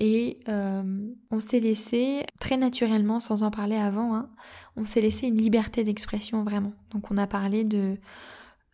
Et 0.00 0.38
euh, 0.48 1.10
on 1.30 1.40
s'est 1.40 1.58
laissé 1.58 2.24
très 2.38 2.56
naturellement, 2.56 3.18
sans 3.18 3.42
en 3.42 3.50
parler 3.50 3.76
avant, 3.76 4.14
hein, 4.14 4.30
on 4.76 4.84
s'est 4.84 5.00
laissé 5.00 5.26
une 5.26 5.36
liberté 5.36 5.82
d'expression 5.82 6.44
vraiment. 6.44 6.72
Donc 6.92 7.10
on 7.10 7.16
a 7.16 7.26
parlé 7.26 7.64
de 7.64 7.98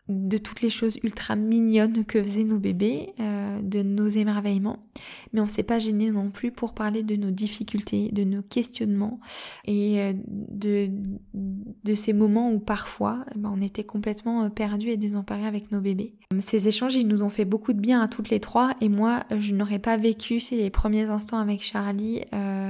de 0.08 0.36
toutes 0.36 0.60
les 0.60 0.68
choses 0.68 0.98
ultra 1.02 1.34
mignonnes 1.34 2.04
que 2.04 2.22
faisaient 2.22 2.44
nos 2.44 2.58
bébés, 2.58 3.14
euh, 3.20 3.60
de 3.62 3.82
nos 3.82 4.06
émerveillements, 4.06 4.84
mais 5.32 5.40
on 5.40 5.46
s'est 5.46 5.62
pas 5.62 5.78
gêné 5.78 6.10
non 6.10 6.30
plus 6.30 6.50
pour 6.50 6.74
parler 6.74 7.02
de 7.02 7.16
nos 7.16 7.30
difficultés, 7.30 8.10
de 8.12 8.22
nos 8.22 8.42
questionnements 8.42 9.18
et 9.64 10.00
euh, 10.00 10.12
de, 10.26 10.90
de 11.32 11.94
ces 11.94 12.12
moments 12.12 12.52
où 12.52 12.58
parfois 12.58 13.24
eh 13.34 13.38
ben, 13.38 13.50
on 13.56 13.62
était 13.62 13.84
complètement 13.84 14.44
euh, 14.44 14.48
perdus 14.50 14.90
et 14.90 14.98
désemparés 14.98 15.46
avec 15.46 15.72
nos 15.72 15.80
bébés. 15.80 16.14
Ces 16.38 16.68
échanges, 16.68 16.96
ils 16.96 17.08
nous 17.08 17.22
ont 17.22 17.30
fait 17.30 17.46
beaucoup 17.46 17.72
de 17.72 17.80
bien 17.80 18.02
à 18.02 18.08
toutes 18.08 18.28
les 18.28 18.40
trois 18.40 18.74
et 18.82 18.90
moi, 18.90 19.24
je 19.30 19.54
n'aurais 19.54 19.78
pas 19.78 19.96
vécu 19.96 20.38
ces 20.38 20.68
premiers 20.68 21.08
instants 21.08 21.38
avec 21.38 21.62
Charlie 21.62 22.22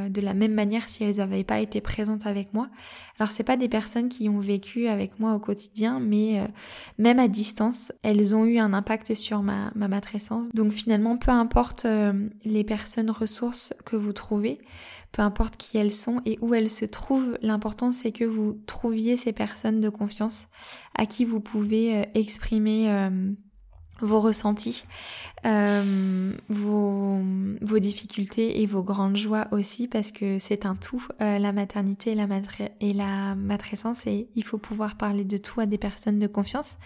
de 0.09 0.21
la 0.21 0.35
même 0.35 0.55
manière 0.55 0.88
si 0.88 1.05
elles 1.05 1.17
n'avaient 1.17 1.45
pas 1.45 1.61
été 1.61 1.81
présentes 1.81 2.27
avec 2.27 2.53
moi. 2.55 2.69
Alors 3.19 3.31
c'est 3.31 3.45
pas 3.45 3.57
des 3.57 3.69
personnes 3.69 4.09
qui 4.09 4.29
ont 4.29 4.40
vécu 4.40 4.88
avec 4.88 5.19
moi 5.21 5.35
au 5.35 5.38
quotidien, 5.38 6.01
mais 6.01 6.43
même 6.99 7.19
à 7.19 7.29
distance, 7.29 7.93
elles 8.03 8.35
ont 8.35 8.45
eu 8.45 8.59
un 8.59 8.73
impact 8.73 9.14
sur 9.14 9.43
ma, 9.43 9.73
ma 9.75 9.88
matrescence. 9.88 10.49
Donc 10.53 10.73
finalement, 10.73 11.17
peu 11.17 11.31
importe 11.31 11.85
euh, 11.85 12.29
les 12.45 12.64
personnes 12.64 13.11
ressources 13.11 13.73
que 13.85 13.97
vous 13.97 14.12
trouvez, 14.12 14.59
peu 15.12 15.23
importe 15.23 15.57
qui 15.57 15.79
elles 15.79 15.93
sont 15.93 16.21
et 16.25 16.38
où 16.40 16.55
elles 16.55 16.71
se 16.71 16.85
trouvent, 16.85 17.38
l'important 17.43 17.93
c'est 17.93 18.12
que 18.12 18.25
vous 18.25 18.59
trouviez 18.67 19.17
ces 19.17 19.33
personnes 19.33 19.81
de 19.81 19.88
confiance 19.88 20.47
à 20.97 21.07
qui 21.07 21.25
vous 21.25 21.40
pouvez 21.40 21.97
euh, 21.97 22.03
exprimer 22.14 22.90
euh, 22.90 23.33
vos 24.01 24.21
ressentis, 24.21 24.85
vos, 25.45 27.21
vos, 27.61 27.79
difficultés 27.79 28.61
et 28.61 28.67
vos 28.67 28.83
grandes 28.83 29.17
joies 29.17 29.47
aussi 29.53 29.89
parce 29.89 30.11
que 30.11 30.39
c'est 30.39 30.67
un 30.67 30.75
tout, 30.75 31.07
la 31.21 31.53
maternité 31.53 32.13
et 32.13 32.15
la, 32.15 32.27
et 32.81 32.93
la 32.93 33.35
matrescence 33.35 34.07
et 34.07 34.29
il 34.35 34.45
faut 34.45 34.59
pouvoir 34.59 34.97
parler 34.97 35.25
de 35.25 35.37
tout 35.37 35.61
à 35.61 35.67
des 35.67 35.79
personnes 35.79 36.19
de 36.19 36.27
confiance. 36.27 36.77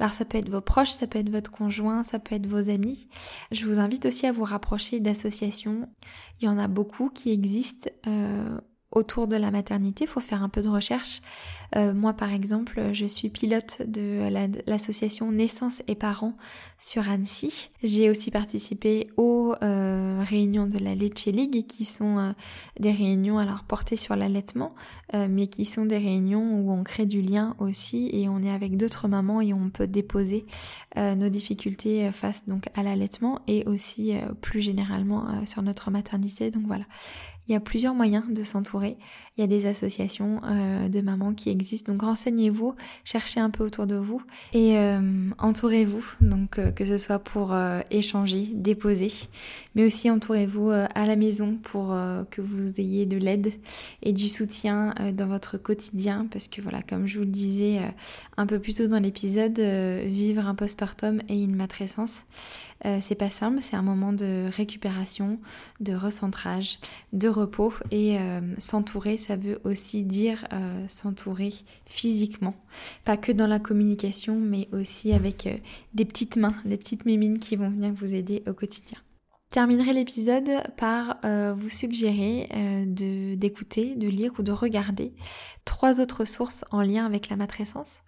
Alors 0.00 0.12
ça 0.12 0.24
peut 0.24 0.38
être 0.38 0.48
vos 0.48 0.60
proches, 0.60 0.90
ça 0.90 1.06
peut 1.06 1.18
être 1.18 1.30
votre 1.30 1.50
conjoint, 1.50 2.04
ça 2.04 2.18
peut 2.18 2.34
être 2.34 2.46
vos 2.46 2.70
amis. 2.70 3.08
Je 3.50 3.66
vous 3.66 3.80
invite 3.80 4.06
aussi 4.06 4.26
à 4.26 4.32
vous 4.32 4.44
rapprocher 4.44 5.00
d'associations. 5.00 5.88
Il 6.40 6.44
y 6.44 6.48
en 6.48 6.58
a 6.58 6.68
beaucoup 6.68 7.10
qui 7.10 7.30
existent 7.30 7.90
euh, 8.06 8.58
autour 8.90 9.28
de 9.28 9.36
la 9.36 9.50
maternité, 9.50 10.04
il 10.04 10.06
faut 10.06 10.20
faire 10.20 10.42
un 10.42 10.48
peu 10.48 10.62
de 10.62 10.68
recherche. 10.68 11.20
Euh, 11.76 11.92
moi, 11.92 12.14
par 12.14 12.32
exemple, 12.32 12.94
je 12.94 13.04
suis 13.04 13.28
pilote 13.28 13.82
de 13.86 14.28
l'association 14.66 15.30
Naissance 15.30 15.82
et 15.86 15.94
Parents 15.94 16.36
sur 16.78 17.10
Annecy. 17.10 17.70
J'ai 17.82 18.08
aussi 18.08 18.30
participé 18.30 19.08
aux 19.18 19.54
euh, 19.62 20.24
réunions 20.26 20.66
de 20.66 20.78
la 20.78 20.94
Leche 20.94 21.26
League, 21.26 21.66
qui 21.66 21.84
sont 21.84 22.18
euh, 22.18 22.32
des 22.80 22.92
réunions 22.92 23.38
alors 23.38 23.64
portées 23.64 23.96
sur 23.96 24.16
l'allaitement, 24.16 24.74
mais 25.14 25.46
qui 25.46 25.64
sont 25.64 25.86
des 25.86 25.96
réunions 25.96 26.60
où 26.60 26.70
on 26.70 26.82
crée 26.84 27.06
du 27.06 27.22
lien 27.22 27.56
aussi 27.58 28.10
et 28.12 28.28
on 28.28 28.42
est 28.42 28.50
avec 28.50 28.76
d'autres 28.76 29.08
mamans 29.08 29.40
et 29.40 29.54
on 29.54 29.70
peut 29.70 29.86
déposer 29.86 30.44
nos 30.96 31.30
difficultés 31.30 32.12
face 32.12 32.44
donc 32.46 32.68
à 32.74 32.82
l'allaitement 32.82 33.40
et 33.46 33.64
aussi 33.66 34.12
plus 34.42 34.60
généralement 34.60 35.46
sur 35.46 35.62
notre 35.62 35.90
maternité. 35.90 36.50
Donc 36.50 36.64
voilà, 36.66 36.84
il 37.48 37.52
y 37.52 37.54
a 37.54 37.60
plusieurs 37.60 37.94
moyens 37.94 38.24
de 38.28 38.42
s'entourer. 38.42 38.96
Il 39.36 39.40
y 39.40 39.44
a 39.44 39.46
des 39.46 39.66
associations 39.66 40.40
euh, 40.44 40.88
de 40.88 41.00
mamans 41.00 41.32
qui 41.32 41.48
existent. 41.48 41.92
Donc 41.92 42.02
renseignez-vous, 42.02 42.74
cherchez 43.04 43.40
un 43.40 43.50
peu 43.50 43.64
autour 43.64 43.86
de 43.86 43.94
vous 43.94 44.20
et 44.52 44.76
euh, 44.76 45.30
entourez-vous. 45.38 46.04
Donc 46.20 46.58
euh, 46.58 46.72
que 46.72 46.84
ce 46.84 46.98
soit 46.98 47.20
pour 47.20 47.56
échanger, 47.90 48.50
déposer, 48.52 49.12
mais 49.74 49.84
aussi 49.86 50.10
entourez-vous 50.10 50.70
à 50.70 51.06
la 51.06 51.16
maison 51.16 51.56
pour 51.62 51.96
que 52.30 52.40
vous 52.40 52.80
ayez 52.80 53.06
de 53.06 53.16
l'aide 53.16 53.52
et 54.02 54.12
du 54.12 54.28
soutien 54.28 54.94
dans 55.12 55.26
votre 55.26 55.56
quotidien. 55.56 56.26
Parce 56.30 56.48
que 56.48 56.60
voilà, 56.60 56.82
comme 56.82 57.06
je 57.06 57.18
vous 57.18 57.24
le 57.24 57.30
disais 57.30 57.80
un 58.36 58.46
peu 58.46 58.58
plus 58.58 58.74
tôt 58.74 58.88
dans 58.88 58.98
l'épisode, 58.98 59.58
vivre 59.58 60.46
un 60.46 60.54
postpartum 60.54 61.20
et 61.28 61.42
une 61.42 61.56
matrescence, 61.56 62.24
c'est 63.00 63.14
pas 63.14 63.30
simple. 63.30 63.58
C'est 63.60 63.76
un 63.76 63.82
moment 63.82 64.12
de 64.12 64.48
récupération, 64.54 65.38
de 65.80 65.94
recentrage, 65.94 66.78
de 67.12 67.28
repos 67.28 67.72
et 67.90 68.18
s'entourer 68.58 69.18
ça 69.18 69.36
veut 69.36 69.60
aussi 69.64 70.02
dire 70.02 70.44
euh, 70.52 70.84
s'entourer 70.88 71.52
physiquement. 71.86 72.54
Pas 73.04 73.16
que 73.16 73.32
dans 73.32 73.46
la 73.46 73.58
communication, 73.58 74.38
mais 74.38 74.68
aussi 74.72 75.12
avec 75.12 75.46
euh, 75.46 75.56
des 75.94 76.04
petites 76.04 76.36
mains, 76.36 76.54
des 76.64 76.76
petites 76.76 77.04
mimines 77.04 77.38
qui 77.38 77.56
vont 77.56 77.70
venir 77.70 77.92
vous 77.92 78.14
aider 78.14 78.42
au 78.46 78.52
quotidien. 78.52 78.98
Terminerai 79.50 79.94
l'épisode 79.94 80.50
par 80.76 81.16
euh, 81.24 81.54
vous 81.56 81.70
suggérer 81.70 82.48
de 82.86 83.34
d'écouter, 83.34 83.94
de 83.94 84.06
lire 84.06 84.32
ou 84.38 84.42
de 84.42 84.52
regarder 84.52 85.14
trois 85.64 86.00
autres 86.00 86.26
sources 86.26 86.66
en 86.70 86.82
lien 86.82 87.06
avec 87.06 87.30
la 87.30 87.36
matrescence. 87.36 88.02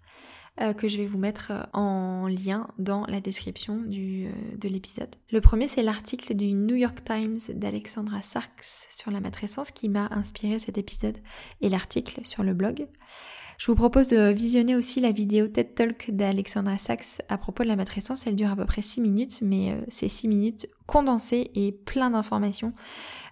Euh, 0.60 0.74
que 0.74 0.88
je 0.88 0.98
vais 0.98 1.06
vous 1.06 1.16
mettre 1.16 1.52
euh, 1.52 1.62
en 1.72 2.26
lien 2.26 2.68
dans 2.78 3.06
la 3.06 3.20
description 3.20 3.82
euh, 3.86 4.30
de 4.56 4.68
l'épisode. 4.68 5.08
Le 5.30 5.40
premier, 5.40 5.68
c'est 5.68 5.82
l'article 5.82 6.34
du 6.34 6.52
New 6.52 6.74
York 6.74 7.02
Times 7.02 7.38
d'Alexandra 7.54 8.20
Sarks 8.20 8.86
sur 8.90 9.10
la 9.10 9.20
matrescence 9.20 9.70
qui 9.70 9.88
m'a 9.88 10.08
inspiré 10.10 10.58
cet 10.58 10.76
épisode 10.76 11.16
et 11.62 11.70
l'article 11.70 12.20
sur 12.24 12.42
le 12.42 12.52
blog. 12.52 12.88
Je 13.60 13.66
vous 13.66 13.74
propose 13.74 14.08
de 14.08 14.32
visionner 14.32 14.74
aussi 14.74 15.00
la 15.00 15.12
vidéo 15.12 15.46
TED 15.46 15.74
Talk 15.74 16.10
d'Alexandra 16.12 16.78
Sachs 16.78 17.20
à 17.28 17.36
propos 17.36 17.62
de 17.62 17.68
la 17.68 17.76
matrescence. 17.76 18.26
Elle 18.26 18.34
dure 18.34 18.50
à 18.50 18.56
peu 18.56 18.64
près 18.64 18.80
6 18.80 19.02
minutes, 19.02 19.40
mais 19.42 19.72
euh, 19.72 19.84
c'est 19.88 20.08
6 20.08 20.28
minutes 20.28 20.66
condensées 20.86 21.50
et 21.54 21.70
plein 21.70 22.08
d'informations 22.08 22.72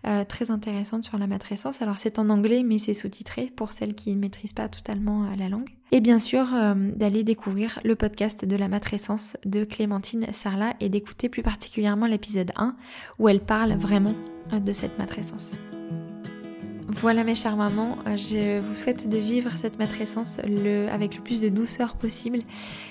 euh, 0.06 0.24
très 0.24 0.50
intéressantes 0.50 1.04
sur 1.04 1.16
la 1.16 1.26
matrescence. 1.26 1.80
Alors 1.80 1.96
c'est 1.96 2.18
en 2.18 2.28
anglais, 2.28 2.62
mais 2.62 2.76
c'est 2.76 2.92
sous-titré 2.92 3.50
pour 3.56 3.72
celles 3.72 3.94
qui 3.94 4.14
ne 4.14 4.20
maîtrisent 4.20 4.52
pas 4.52 4.68
totalement 4.68 5.24
euh, 5.24 5.36
la 5.38 5.48
langue. 5.48 5.70
Et 5.92 6.00
bien 6.00 6.18
sûr, 6.18 6.44
d'aller 6.96 7.24
découvrir 7.24 7.80
le 7.82 7.96
podcast 7.96 8.44
de 8.44 8.56
la 8.56 8.68
matrescence 8.68 9.38
de 9.46 9.64
Clémentine 9.64 10.26
Sarla 10.32 10.74
et 10.80 10.90
d'écouter 10.90 11.30
plus 11.30 11.42
particulièrement 11.42 12.04
l'épisode 12.04 12.52
1 12.56 12.76
où 13.18 13.30
elle 13.30 13.40
parle 13.40 13.72
vraiment 13.72 14.14
de 14.52 14.72
cette 14.74 14.98
matrescence. 14.98 15.56
Voilà 16.90 17.22
mes 17.22 17.35
chères 17.35 17.59
mamans, 17.59 17.98
euh, 18.07 18.16
je 18.16 18.61
vous 18.61 18.74
souhaite 18.74 19.11
de 19.11 19.18
vivre 19.18 19.51
cette 19.59 19.79
matrescence 19.79 20.40
le, 20.46 20.88
avec 20.88 21.16
le 21.16 21.22
plus 21.22 21.42
de 21.42 21.51
douceur 21.51 21.96
possible. 21.96 22.40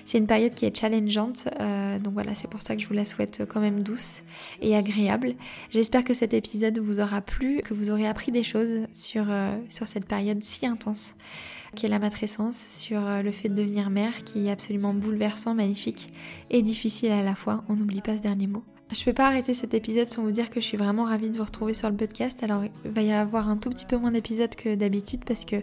C'est 0.05 0.19
une 0.19 0.27
période 0.27 0.53
qui 0.53 0.65
est 0.65 0.77
challengeante, 0.77 1.49
euh, 1.59 1.97
donc 1.97 2.13
voilà, 2.13 2.35
c'est 2.35 2.47
pour 2.47 2.61
ça 2.61 2.75
que 2.75 2.81
je 2.81 2.87
vous 2.87 2.93
la 2.93 3.05
souhaite 3.05 3.41
quand 3.49 3.59
même 3.59 3.81
douce 3.81 4.21
et 4.61 4.75
agréable. 4.75 5.33
J'espère 5.71 6.03
que 6.03 6.13
cet 6.13 6.35
épisode 6.35 6.77
vous 6.77 6.99
aura 6.99 7.21
plu, 7.21 7.63
que 7.65 7.73
vous 7.73 7.89
aurez 7.89 8.05
appris 8.05 8.31
des 8.31 8.43
choses 8.43 8.81
sur, 8.93 9.25
euh, 9.29 9.57
sur 9.67 9.87
cette 9.87 10.05
période 10.05 10.43
si 10.43 10.67
intense 10.67 11.15
qu'est 11.75 11.87
la 11.87 11.97
matrescence, 11.97 12.67
sur 12.69 13.01
le 13.01 13.31
fait 13.31 13.49
de 13.49 13.55
devenir 13.55 13.89
mère 13.89 14.23
qui 14.23 14.47
est 14.47 14.51
absolument 14.51 14.93
bouleversant, 14.93 15.55
magnifique 15.55 16.07
et 16.51 16.61
difficile 16.61 17.11
à 17.11 17.23
la 17.23 17.33
fois. 17.33 17.63
On 17.67 17.75
n'oublie 17.75 18.01
pas 18.01 18.15
ce 18.15 18.21
dernier 18.21 18.47
mot. 18.47 18.63
Je 18.89 19.03
peux 19.03 19.11
pas 19.11 19.27
arrêter 19.27 19.53
cet 19.53 19.73
épisode 19.73 20.09
sans 20.09 20.23
vous 20.23 20.31
dire 20.31 20.49
que 20.49 20.61
je 20.61 20.65
suis 20.65 20.77
vraiment 20.77 21.03
ravie 21.03 21.29
de 21.29 21.37
vous 21.37 21.43
retrouver 21.43 21.73
sur 21.73 21.89
le 21.89 21.95
podcast. 21.95 22.41
Alors 22.41 22.63
il 22.85 22.91
va 22.91 23.01
y 23.01 23.11
avoir 23.11 23.49
un 23.49 23.57
tout 23.57 23.69
petit 23.69 23.83
peu 23.83 23.97
moins 23.97 24.11
d'épisodes 24.11 24.55
que 24.55 24.75
d'habitude 24.75 25.25
parce 25.25 25.43
que 25.43 25.57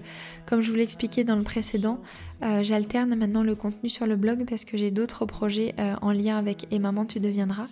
comme 0.44 0.60
je 0.60 0.70
vous 0.70 0.76
l'ai 0.76 0.82
expliqué 0.82 1.24
dans 1.24 1.37
le 1.37 1.42
précédent, 1.42 2.00
euh, 2.42 2.62
j'alterne 2.62 3.14
maintenant 3.14 3.42
le 3.42 3.54
contenu 3.54 3.88
sur 3.88 4.06
le 4.06 4.16
blog 4.16 4.44
parce 4.46 4.66
que 4.66 4.76
j'ai 4.76 4.90
d'autres 4.90 5.24
projets 5.24 5.74
euh, 5.78 5.94
en 6.02 6.12
lien 6.12 6.37
avec 6.37 6.66
Et 6.70 6.78
maman 6.78 7.06
tu 7.06 7.18
deviendras. 7.18 7.66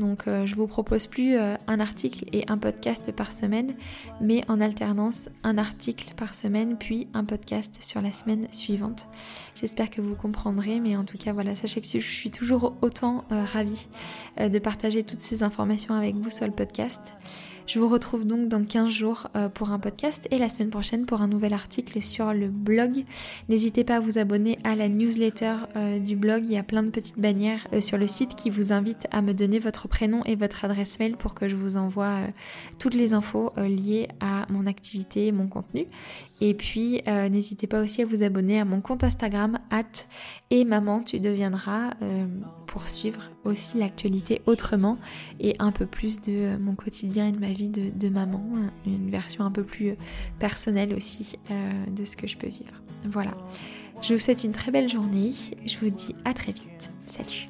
Donc 0.00 0.26
euh, 0.26 0.46
je 0.46 0.56
vous 0.56 0.66
propose 0.66 1.06
plus 1.06 1.36
euh, 1.36 1.54
un 1.68 1.78
article 1.78 2.24
et 2.32 2.44
un 2.48 2.58
podcast 2.58 3.12
par 3.12 3.32
semaine, 3.32 3.74
mais 4.20 4.42
en 4.48 4.60
alternance 4.60 5.28
un 5.44 5.58
article 5.58 6.14
par 6.16 6.34
semaine 6.34 6.76
puis 6.76 7.06
un 7.14 7.24
podcast 7.24 7.78
sur 7.80 8.00
la 8.00 8.10
semaine 8.10 8.48
suivante. 8.50 9.06
J'espère 9.54 9.90
que 9.90 10.00
vous 10.00 10.16
comprendrez, 10.16 10.80
mais 10.80 10.96
en 10.96 11.04
tout 11.04 11.18
cas 11.18 11.32
voilà, 11.32 11.54
sachez 11.54 11.80
que 11.80 11.86
je 11.86 11.98
suis 11.98 12.30
toujours 12.30 12.76
autant 12.80 13.24
ravie 13.30 13.88
de 14.38 14.58
partager 14.58 15.02
toutes 15.02 15.22
ces 15.22 15.42
informations 15.42 15.94
avec 15.94 16.16
vous 16.16 16.30
sur 16.30 16.46
le 16.46 16.52
podcast. 16.52 17.02
Je 17.70 17.78
vous 17.78 17.86
retrouve 17.86 18.26
donc 18.26 18.48
dans 18.48 18.64
15 18.64 18.90
jours 18.90 19.28
euh, 19.36 19.48
pour 19.48 19.70
un 19.70 19.78
podcast 19.78 20.26
et 20.32 20.38
la 20.38 20.48
semaine 20.48 20.70
prochaine 20.70 21.06
pour 21.06 21.22
un 21.22 21.28
nouvel 21.28 21.52
article 21.52 22.02
sur 22.02 22.32
le 22.32 22.48
blog. 22.48 23.04
N'hésitez 23.48 23.84
pas 23.84 23.98
à 23.98 24.00
vous 24.00 24.18
abonner 24.18 24.58
à 24.64 24.74
la 24.74 24.88
newsletter 24.88 25.54
euh, 25.76 26.00
du 26.00 26.16
blog. 26.16 26.42
Il 26.44 26.50
y 26.50 26.56
a 26.56 26.64
plein 26.64 26.82
de 26.82 26.90
petites 26.90 27.20
bannières 27.20 27.64
euh, 27.72 27.80
sur 27.80 27.96
le 27.96 28.08
site 28.08 28.34
qui 28.34 28.50
vous 28.50 28.72
invitent 28.72 29.06
à 29.12 29.22
me 29.22 29.32
donner 29.34 29.60
votre 29.60 29.86
prénom 29.86 30.24
et 30.24 30.34
votre 30.34 30.64
adresse 30.64 30.98
mail 30.98 31.16
pour 31.16 31.34
que 31.34 31.48
je 31.48 31.54
vous 31.54 31.76
envoie 31.76 32.16
toutes 32.80 32.94
les 32.94 33.12
infos 33.12 33.52
liées 33.56 34.08
à 34.18 34.46
mon 34.50 34.66
activité, 34.66 35.30
mon 35.30 35.46
contenu. 35.46 35.86
Et 36.40 36.54
puis 36.54 37.02
n'hésitez 37.06 37.68
pas 37.68 37.80
aussi 37.80 38.02
à 38.02 38.06
vous 38.06 38.24
abonner 38.24 38.58
à 38.58 38.64
mon 38.64 38.80
compte 38.80 39.04
Instagram 39.04 39.60
at 39.70 40.08
et 40.50 40.64
maman 40.64 41.02
tu 41.02 41.20
deviendras 41.20 41.90
pour 42.66 42.88
suivre 42.88 43.30
aussi 43.44 43.78
l'actualité 43.78 44.42
autrement 44.46 44.98
et 45.38 45.54
un 45.58 45.72
peu 45.72 45.86
plus 45.86 46.20
de 46.20 46.56
mon 46.56 46.74
quotidien 46.74 47.28
et 47.28 47.32
de 47.32 47.38
ma 47.38 47.52
vie 47.52 47.59
de, 47.68 48.08
maman, 48.08 48.42
une 48.86 49.10
version 49.10 49.44
un 49.44 49.50
peu 49.50 49.64
plus 49.64 49.96
personnelle 50.38 50.94
aussi 50.94 51.38
euh, 51.50 51.86
de 51.86 52.04
ce 52.04 52.16
que 52.16 52.26
je 52.26 52.36
peux 52.36 52.48
vivre. 52.48 52.74
Voilà. 53.04 53.36
Je 54.02 54.14
vous 54.14 54.20
souhaite 54.20 54.44
une 54.44 54.52
très 54.52 54.70
belle 54.70 54.88
journée. 54.88 55.32
Je 55.66 55.76
vous 55.78 55.90
dis 55.90 56.14
à 56.24 56.32
très 56.32 56.52
vite. 56.52 56.90
Salut. 57.06 57.48